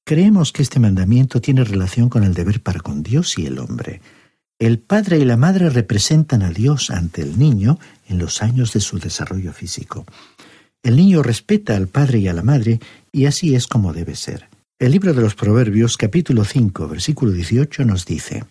Creemos 0.04 0.50
que 0.50 0.62
este 0.62 0.80
mandamiento 0.80 1.40
tiene 1.40 1.62
relación 1.62 2.08
con 2.08 2.24
el 2.24 2.34
deber 2.34 2.60
para 2.60 2.80
con 2.80 3.04
Dios 3.04 3.38
y 3.38 3.46
el 3.46 3.60
hombre. 3.60 4.00
El 4.58 4.78
padre 4.78 5.18
y 5.18 5.24
la 5.26 5.36
madre 5.36 5.68
representan 5.68 6.42
a 6.42 6.50
Dios 6.50 6.90
ante 6.90 7.20
el 7.20 7.38
niño 7.38 7.78
en 8.08 8.18
los 8.18 8.40
años 8.42 8.72
de 8.72 8.80
su 8.80 8.98
desarrollo 8.98 9.52
físico. 9.52 10.06
El 10.82 10.96
niño 10.96 11.22
respeta 11.22 11.76
al 11.76 11.88
padre 11.88 12.20
y 12.20 12.28
a 12.28 12.32
la 12.32 12.42
madre 12.42 12.80
y 13.12 13.26
así 13.26 13.54
es 13.54 13.66
como 13.66 13.92
debe 13.92 14.16
ser. 14.16 14.48
El 14.78 14.92
libro 14.92 15.12
de 15.12 15.20
los 15.20 15.34
Proverbios 15.34 15.98
capítulo 15.98 16.44
5 16.44 16.88
versículo 16.88 17.32
18 17.32 17.84
nos 17.84 18.06
dice, 18.06 18.44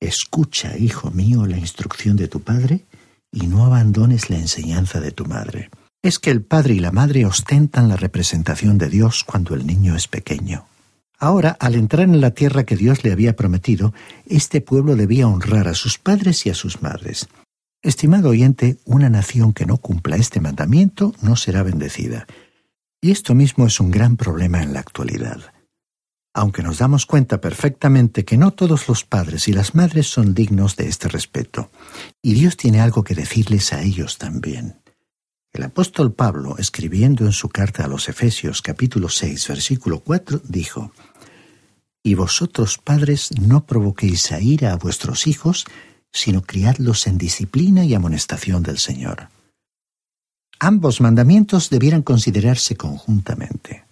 Escucha, 0.00 0.76
hijo 0.76 1.12
mío, 1.12 1.46
la 1.46 1.58
instrucción 1.58 2.16
de 2.16 2.26
tu 2.26 2.40
padre 2.40 2.84
y 3.30 3.46
no 3.46 3.64
abandones 3.64 4.30
la 4.30 4.38
enseñanza 4.38 5.00
de 5.00 5.12
tu 5.12 5.26
madre. 5.26 5.70
Es 6.02 6.18
que 6.18 6.30
el 6.30 6.42
padre 6.42 6.74
y 6.74 6.80
la 6.80 6.90
madre 6.90 7.24
ostentan 7.24 7.88
la 7.88 7.96
representación 7.96 8.78
de 8.78 8.88
Dios 8.88 9.22
cuando 9.22 9.54
el 9.54 9.64
niño 9.64 9.94
es 9.94 10.08
pequeño. 10.08 10.66
Ahora, 11.18 11.56
al 11.60 11.74
entrar 11.74 12.04
en 12.08 12.20
la 12.20 12.32
tierra 12.32 12.64
que 12.64 12.76
Dios 12.76 13.04
le 13.04 13.12
había 13.12 13.36
prometido, 13.36 13.94
este 14.26 14.60
pueblo 14.60 14.96
debía 14.96 15.28
honrar 15.28 15.68
a 15.68 15.74
sus 15.74 15.98
padres 15.98 16.44
y 16.46 16.50
a 16.50 16.54
sus 16.54 16.82
madres. 16.82 17.28
Estimado 17.82 18.30
oyente, 18.30 18.78
una 18.84 19.08
nación 19.10 19.52
que 19.52 19.66
no 19.66 19.76
cumpla 19.76 20.16
este 20.16 20.40
mandamiento 20.40 21.14
no 21.22 21.36
será 21.36 21.62
bendecida. 21.62 22.26
Y 23.00 23.10
esto 23.10 23.34
mismo 23.34 23.66
es 23.66 23.80
un 23.80 23.90
gran 23.90 24.16
problema 24.16 24.62
en 24.62 24.72
la 24.72 24.80
actualidad 24.80 25.54
aunque 26.34 26.64
nos 26.64 26.78
damos 26.78 27.06
cuenta 27.06 27.40
perfectamente 27.40 28.24
que 28.24 28.36
no 28.36 28.50
todos 28.50 28.88
los 28.88 29.04
padres 29.04 29.46
y 29.46 29.52
las 29.52 29.76
madres 29.76 30.08
son 30.08 30.34
dignos 30.34 30.74
de 30.74 30.88
este 30.88 31.08
respeto, 31.08 31.70
y 32.20 32.34
Dios 32.34 32.56
tiene 32.56 32.80
algo 32.80 33.04
que 33.04 33.14
decirles 33.14 33.72
a 33.72 33.80
ellos 33.82 34.18
también. 34.18 34.83
El 35.54 35.62
apóstol 35.62 36.12
Pablo, 36.12 36.56
escribiendo 36.58 37.24
en 37.26 37.32
su 37.32 37.48
carta 37.48 37.84
a 37.84 37.88
los 37.88 38.08
Efesios 38.08 38.60
capítulo 38.60 39.08
6 39.08 39.46
versículo 39.46 40.00
4, 40.00 40.40
dijo, 40.42 40.90
Y 42.02 42.14
vosotros 42.14 42.76
padres 42.76 43.30
no 43.40 43.64
provoquéis 43.64 44.32
a 44.32 44.40
ira 44.40 44.72
a 44.72 44.76
vuestros 44.76 45.28
hijos, 45.28 45.64
sino 46.12 46.42
criadlos 46.42 47.06
en 47.06 47.18
disciplina 47.18 47.84
y 47.84 47.94
amonestación 47.94 48.64
del 48.64 48.78
Señor. 48.78 49.28
Ambos 50.58 51.00
mandamientos 51.00 51.70
debieran 51.70 52.02
considerarse 52.02 52.74
conjuntamente. 52.74 53.84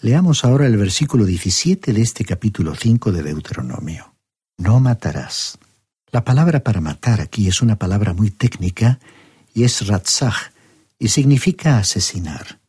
Leamos 0.00 0.44
ahora 0.44 0.66
el 0.66 0.76
versículo 0.76 1.24
17 1.24 1.92
de 1.92 2.02
este 2.02 2.24
capítulo 2.24 2.74
5 2.74 3.12
de 3.12 3.22
Deuteronomio. 3.22 4.12
No 4.58 4.80
matarás. 4.80 5.56
La 6.10 6.24
palabra 6.24 6.64
para 6.64 6.80
matar 6.80 7.20
aquí 7.20 7.46
es 7.46 7.62
una 7.62 7.76
palabra 7.76 8.12
muy 8.12 8.32
técnica 8.32 8.98
y 9.54 9.62
es 9.62 9.86
ratzach 9.86 10.49
y 11.00 11.08
significa 11.08 11.78
asesinar. 11.78 12.60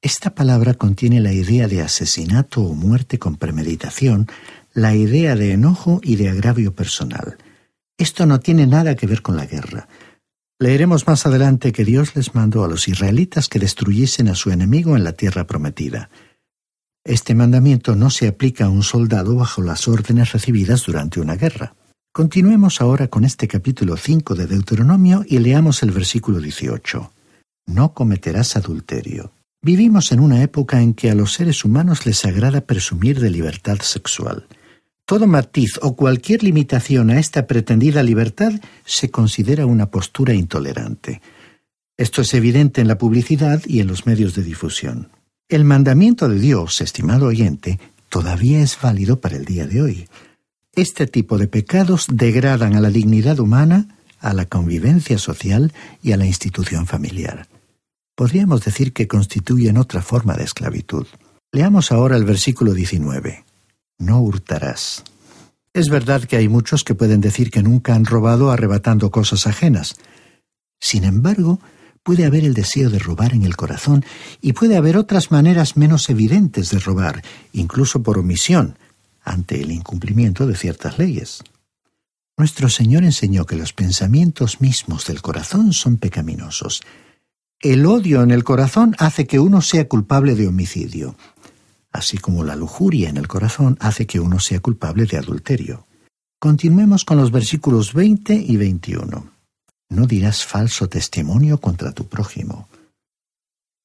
Esta 0.00 0.34
palabra 0.34 0.74
contiene 0.74 1.20
la 1.20 1.32
idea 1.32 1.68
de 1.68 1.82
asesinato 1.82 2.62
o 2.62 2.74
muerte 2.74 3.20
con 3.20 3.36
premeditación, 3.36 4.26
la 4.72 4.96
idea 4.96 5.36
de 5.36 5.52
enojo 5.52 6.00
y 6.02 6.16
de 6.16 6.30
agravio 6.30 6.74
personal. 6.74 7.36
Esto 7.98 8.26
no 8.26 8.40
tiene 8.40 8.66
nada 8.66 8.96
que 8.96 9.06
ver 9.06 9.22
con 9.22 9.36
la 9.36 9.46
guerra. 9.46 9.86
Leeremos 10.58 11.06
más 11.06 11.26
adelante 11.26 11.72
que 11.72 11.84
Dios 11.84 12.16
les 12.16 12.34
mandó 12.34 12.64
a 12.64 12.68
los 12.68 12.88
israelitas 12.88 13.48
que 13.48 13.58
destruyesen 13.58 14.28
a 14.28 14.34
su 14.34 14.50
enemigo 14.50 14.96
en 14.96 15.04
la 15.04 15.12
tierra 15.12 15.46
prometida. 15.46 16.10
Este 17.04 17.34
mandamiento 17.34 17.94
no 17.94 18.10
se 18.10 18.28
aplica 18.28 18.64
a 18.64 18.70
un 18.70 18.82
soldado 18.82 19.36
bajo 19.36 19.60
las 19.60 19.88
órdenes 19.88 20.32
recibidas 20.32 20.84
durante 20.84 21.20
una 21.20 21.36
guerra. 21.36 21.74
Continuemos 22.12 22.80
ahora 22.80 23.08
con 23.08 23.24
este 23.24 23.46
capítulo 23.46 23.96
5 23.96 24.34
de 24.36 24.46
Deuteronomio 24.46 25.24
y 25.26 25.38
leamos 25.38 25.82
el 25.82 25.90
versículo 25.90 26.40
18. 26.40 27.12
No 27.66 27.94
cometerás 27.94 28.56
adulterio. 28.56 29.32
Vivimos 29.62 30.10
en 30.10 30.18
una 30.18 30.42
época 30.42 30.82
en 30.82 30.92
que 30.92 31.10
a 31.10 31.14
los 31.14 31.34
seres 31.34 31.64
humanos 31.64 32.04
les 32.04 32.24
agrada 32.24 32.62
presumir 32.62 33.20
de 33.20 33.30
libertad 33.30 33.78
sexual. 33.80 34.48
Todo 35.06 35.28
matiz 35.28 35.78
o 35.82 35.94
cualquier 35.94 36.42
limitación 36.42 37.10
a 37.10 37.20
esta 37.20 37.46
pretendida 37.46 38.02
libertad 38.02 38.52
se 38.84 39.10
considera 39.10 39.66
una 39.66 39.90
postura 39.90 40.34
intolerante. 40.34 41.22
Esto 41.96 42.22
es 42.22 42.34
evidente 42.34 42.80
en 42.80 42.88
la 42.88 42.98
publicidad 42.98 43.62
y 43.64 43.78
en 43.78 43.86
los 43.86 44.04
medios 44.04 44.34
de 44.34 44.42
difusión. 44.42 45.10
El 45.48 45.64
mandamiento 45.64 46.28
de 46.28 46.40
Dios, 46.40 46.80
estimado 46.80 47.26
oyente, 47.26 47.78
todavía 48.08 48.60
es 48.60 48.76
válido 48.80 49.20
para 49.20 49.36
el 49.36 49.44
día 49.44 49.66
de 49.68 49.82
hoy. 49.82 50.08
Este 50.74 51.06
tipo 51.06 51.38
de 51.38 51.46
pecados 51.46 52.06
degradan 52.10 52.74
a 52.74 52.80
la 52.80 52.90
dignidad 52.90 53.38
humana, 53.38 53.98
a 54.18 54.32
la 54.32 54.46
convivencia 54.46 55.18
social 55.18 55.72
y 56.02 56.12
a 56.12 56.16
la 56.16 56.26
institución 56.26 56.86
familiar 56.86 57.51
podríamos 58.14 58.64
decir 58.64 58.92
que 58.92 59.08
constituyen 59.08 59.78
otra 59.78 60.02
forma 60.02 60.34
de 60.34 60.44
esclavitud. 60.44 61.06
Leamos 61.50 61.92
ahora 61.92 62.16
el 62.16 62.24
versículo 62.24 62.74
19. 62.74 63.44
No 63.98 64.20
hurtarás. 64.20 65.04
Es 65.74 65.88
verdad 65.88 66.24
que 66.24 66.36
hay 66.36 66.48
muchos 66.48 66.84
que 66.84 66.94
pueden 66.94 67.20
decir 67.20 67.50
que 67.50 67.62
nunca 67.62 67.94
han 67.94 68.04
robado 68.04 68.50
arrebatando 68.50 69.10
cosas 69.10 69.46
ajenas. 69.46 69.96
Sin 70.80 71.04
embargo, 71.04 71.60
puede 72.02 72.24
haber 72.24 72.44
el 72.44 72.54
deseo 72.54 72.90
de 72.90 72.98
robar 72.98 73.32
en 73.32 73.44
el 73.44 73.56
corazón 73.56 74.04
y 74.40 74.52
puede 74.52 74.76
haber 74.76 74.96
otras 74.96 75.30
maneras 75.30 75.76
menos 75.76 76.10
evidentes 76.10 76.70
de 76.70 76.78
robar, 76.78 77.22
incluso 77.52 78.02
por 78.02 78.18
omisión, 78.18 78.76
ante 79.22 79.60
el 79.60 79.70
incumplimiento 79.70 80.46
de 80.46 80.56
ciertas 80.56 80.98
leyes. 80.98 81.42
Nuestro 82.36 82.68
Señor 82.68 83.04
enseñó 83.04 83.46
que 83.46 83.56
los 83.56 83.72
pensamientos 83.72 84.60
mismos 84.60 85.06
del 85.06 85.22
corazón 85.22 85.72
son 85.72 85.96
pecaminosos 85.96 86.82
el 87.62 87.86
odio 87.86 88.22
en 88.22 88.32
el 88.32 88.42
corazón 88.42 88.96
hace 88.98 89.26
que 89.26 89.38
uno 89.38 89.62
sea 89.62 89.88
culpable 89.88 90.34
de 90.34 90.48
homicidio, 90.48 91.14
así 91.92 92.18
como 92.18 92.42
la 92.42 92.56
lujuria 92.56 93.08
en 93.08 93.16
el 93.16 93.28
corazón 93.28 93.76
hace 93.80 94.04
que 94.04 94.18
uno 94.18 94.40
sea 94.40 94.58
culpable 94.58 95.06
de 95.06 95.16
adulterio. 95.16 95.86
Continuemos 96.40 97.04
con 97.04 97.18
los 97.18 97.30
versículos 97.30 97.94
20 97.94 98.34
y 98.34 98.56
21. 98.56 99.30
No 99.90 100.06
dirás 100.06 100.44
falso 100.44 100.88
testimonio 100.88 101.58
contra 101.58 101.92
tu 101.92 102.08
prójimo. 102.08 102.68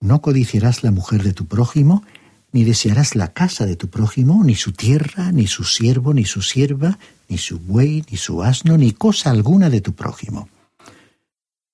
No 0.02 0.22
codiciarás 0.22 0.84
la 0.84 0.90
mujer 0.90 1.22
de 1.22 1.34
tu 1.34 1.46
prójimo, 1.46 2.04
ni 2.52 2.64
desearás 2.64 3.16
la 3.16 3.34
casa 3.34 3.68
de 3.68 3.76
tu 3.76 3.90
prójimo, 3.90 4.44
ni 4.44 4.56
su 4.56 4.72
tierra, 4.72 5.32
ni 5.32 5.46
su 5.46 5.64
siervo, 5.64 6.16
ni 6.16 6.26
su 6.26 6.42
sierva, 6.42 6.98
ni 7.30 7.38
su 7.38 7.60
buey, 7.60 8.04
ni 8.10 8.18
su 8.18 8.42
asno, 8.42 8.76
ni 8.76 8.92
cosa 8.94 9.30
alguna 9.30 9.70
de 9.70 9.82
tu 9.82 9.94
prójimo. 9.94 10.50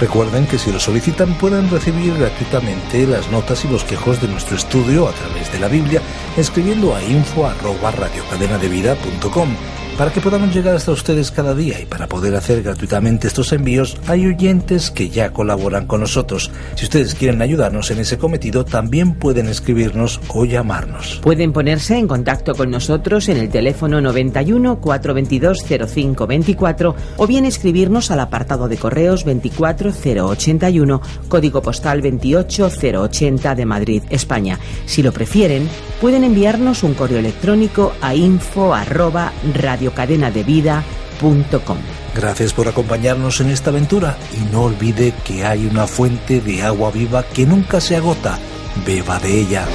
Recuerden 0.00 0.46
que 0.46 0.58
si 0.58 0.72
lo 0.72 0.80
solicitan 0.80 1.34
pueden 1.34 1.70
recibir 1.70 2.18
gratuitamente 2.18 3.06
las 3.06 3.30
notas 3.30 3.64
y 3.64 3.68
los 3.68 3.84
quejos 3.84 4.20
de 4.20 4.26
nuestro 4.26 4.56
estudio 4.56 5.06
a 5.08 5.12
través 5.12 5.52
de 5.52 5.60
la 5.60 5.68
Biblia 5.68 6.02
escribiendo 6.36 6.96
a 6.96 7.04
info@radiocadenadevida.com 7.04 9.50
para 9.98 10.12
que 10.12 10.20
podamos 10.20 10.54
llegar 10.54 10.76
hasta 10.76 10.92
ustedes 10.92 11.32
cada 11.32 11.56
día 11.56 11.80
y 11.80 11.84
para 11.84 12.06
poder 12.06 12.36
hacer 12.36 12.62
gratuitamente 12.62 13.26
estos 13.26 13.52
envíos, 13.52 13.96
hay 14.06 14.26
oyentes 14.26 14.92
que 14.92 15.10
ya 15.10 15.32
colaboran 15.32 15.88
con 15.88 16.00
nosotros. 16.00 16.52
Si 16.76 16.84
ustedes 16.84 17.16
quieren 17.16 17.42
ayudarnos 17.42 17.90
en 17.90 17.98
ese 17.98 18.16
cometido, 18.16 18.64
también 18.64 19.14
pueden 19.14 19.48
escribirnos 19.48 20.20
o 20.28 20.44
llamarnos. 20.44 21.18
Pueden 21.20 21.52
ponerse 21.52 21.98
en 21.98 22.06
contacto 22.06 22.54
con 22.54 22.70
nosotros 22.70 23.28
en 23.28 23.38
el 23.38 23.48
teléfono 23.48 24.00
91 24.00 24.80
422 24.80 25.64
0524 25.64 26.94
o 27.16 27.26
bien 27.26 27.44
escribirnos 27.44 28.12
al 28.12 28.20
apartado 28.20 28.68
de 28.68 28.76
correos 28.76 29.24
24081, 29.24 31.02
código 31.26 31.60
postal 31.60 32.02
28080 32.02 33.54
de 33.56 33.66
Madrid, 33.66 34.02
España. 34.10 34.60
Si 34.86 35.02
lo 35.02 35.10
prefieren, 35.10 35.68
pueden 36.00 36.24
enviarnos 36.24 36.82
un 36.82 36.94
correo 36.94 37.18
electrónico 37.18 37.92
a 38.00 38.14
info 38.14 38.74
arroba 38.74 39.32
radiocadenadevida.com. 39.54 41.78
Gracias 42.14 42.52
por 42.52 42.68
acompañarnos 42.68 43.40
en 43.40 43.50
esta 43.50 43.70
aventura 43.70 44.16
y 44.34 44.52
no 44.52 44.62
olvide 44.62 45.12
que 45.24 45.44
hay 45.44 45.66
una 45.66 45.86
fuente 45.86 46.40
de 46.40 46.62
agua 46.62 46.90
viva 46.90 47.22
que 47.22 47.46
nunca 47.46 47.80
se 47.80 47.96
agota. 47.96 48.38
Beba 48.86 49.18
de 49.18 49.40
ella. 49.40 49.66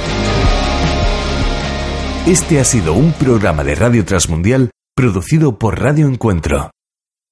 Este 2.26 2.60
ha 2.60 2.64
sido 2.64 2.94
un 2.94 3.12
programa 3.12 3.64
de 3.64 3.74
Radio 3.74 4.04
Transmundial 4.04 4.70
producido 4.94 5.58
por 5.58 5.80
Radio 5.80 6.06
Encuentro, 6.06 6.70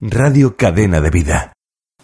Radio 0.00 0.56
Cadena 0.56 1.00
de 1.00 1.10
Vida. 1.10 1.52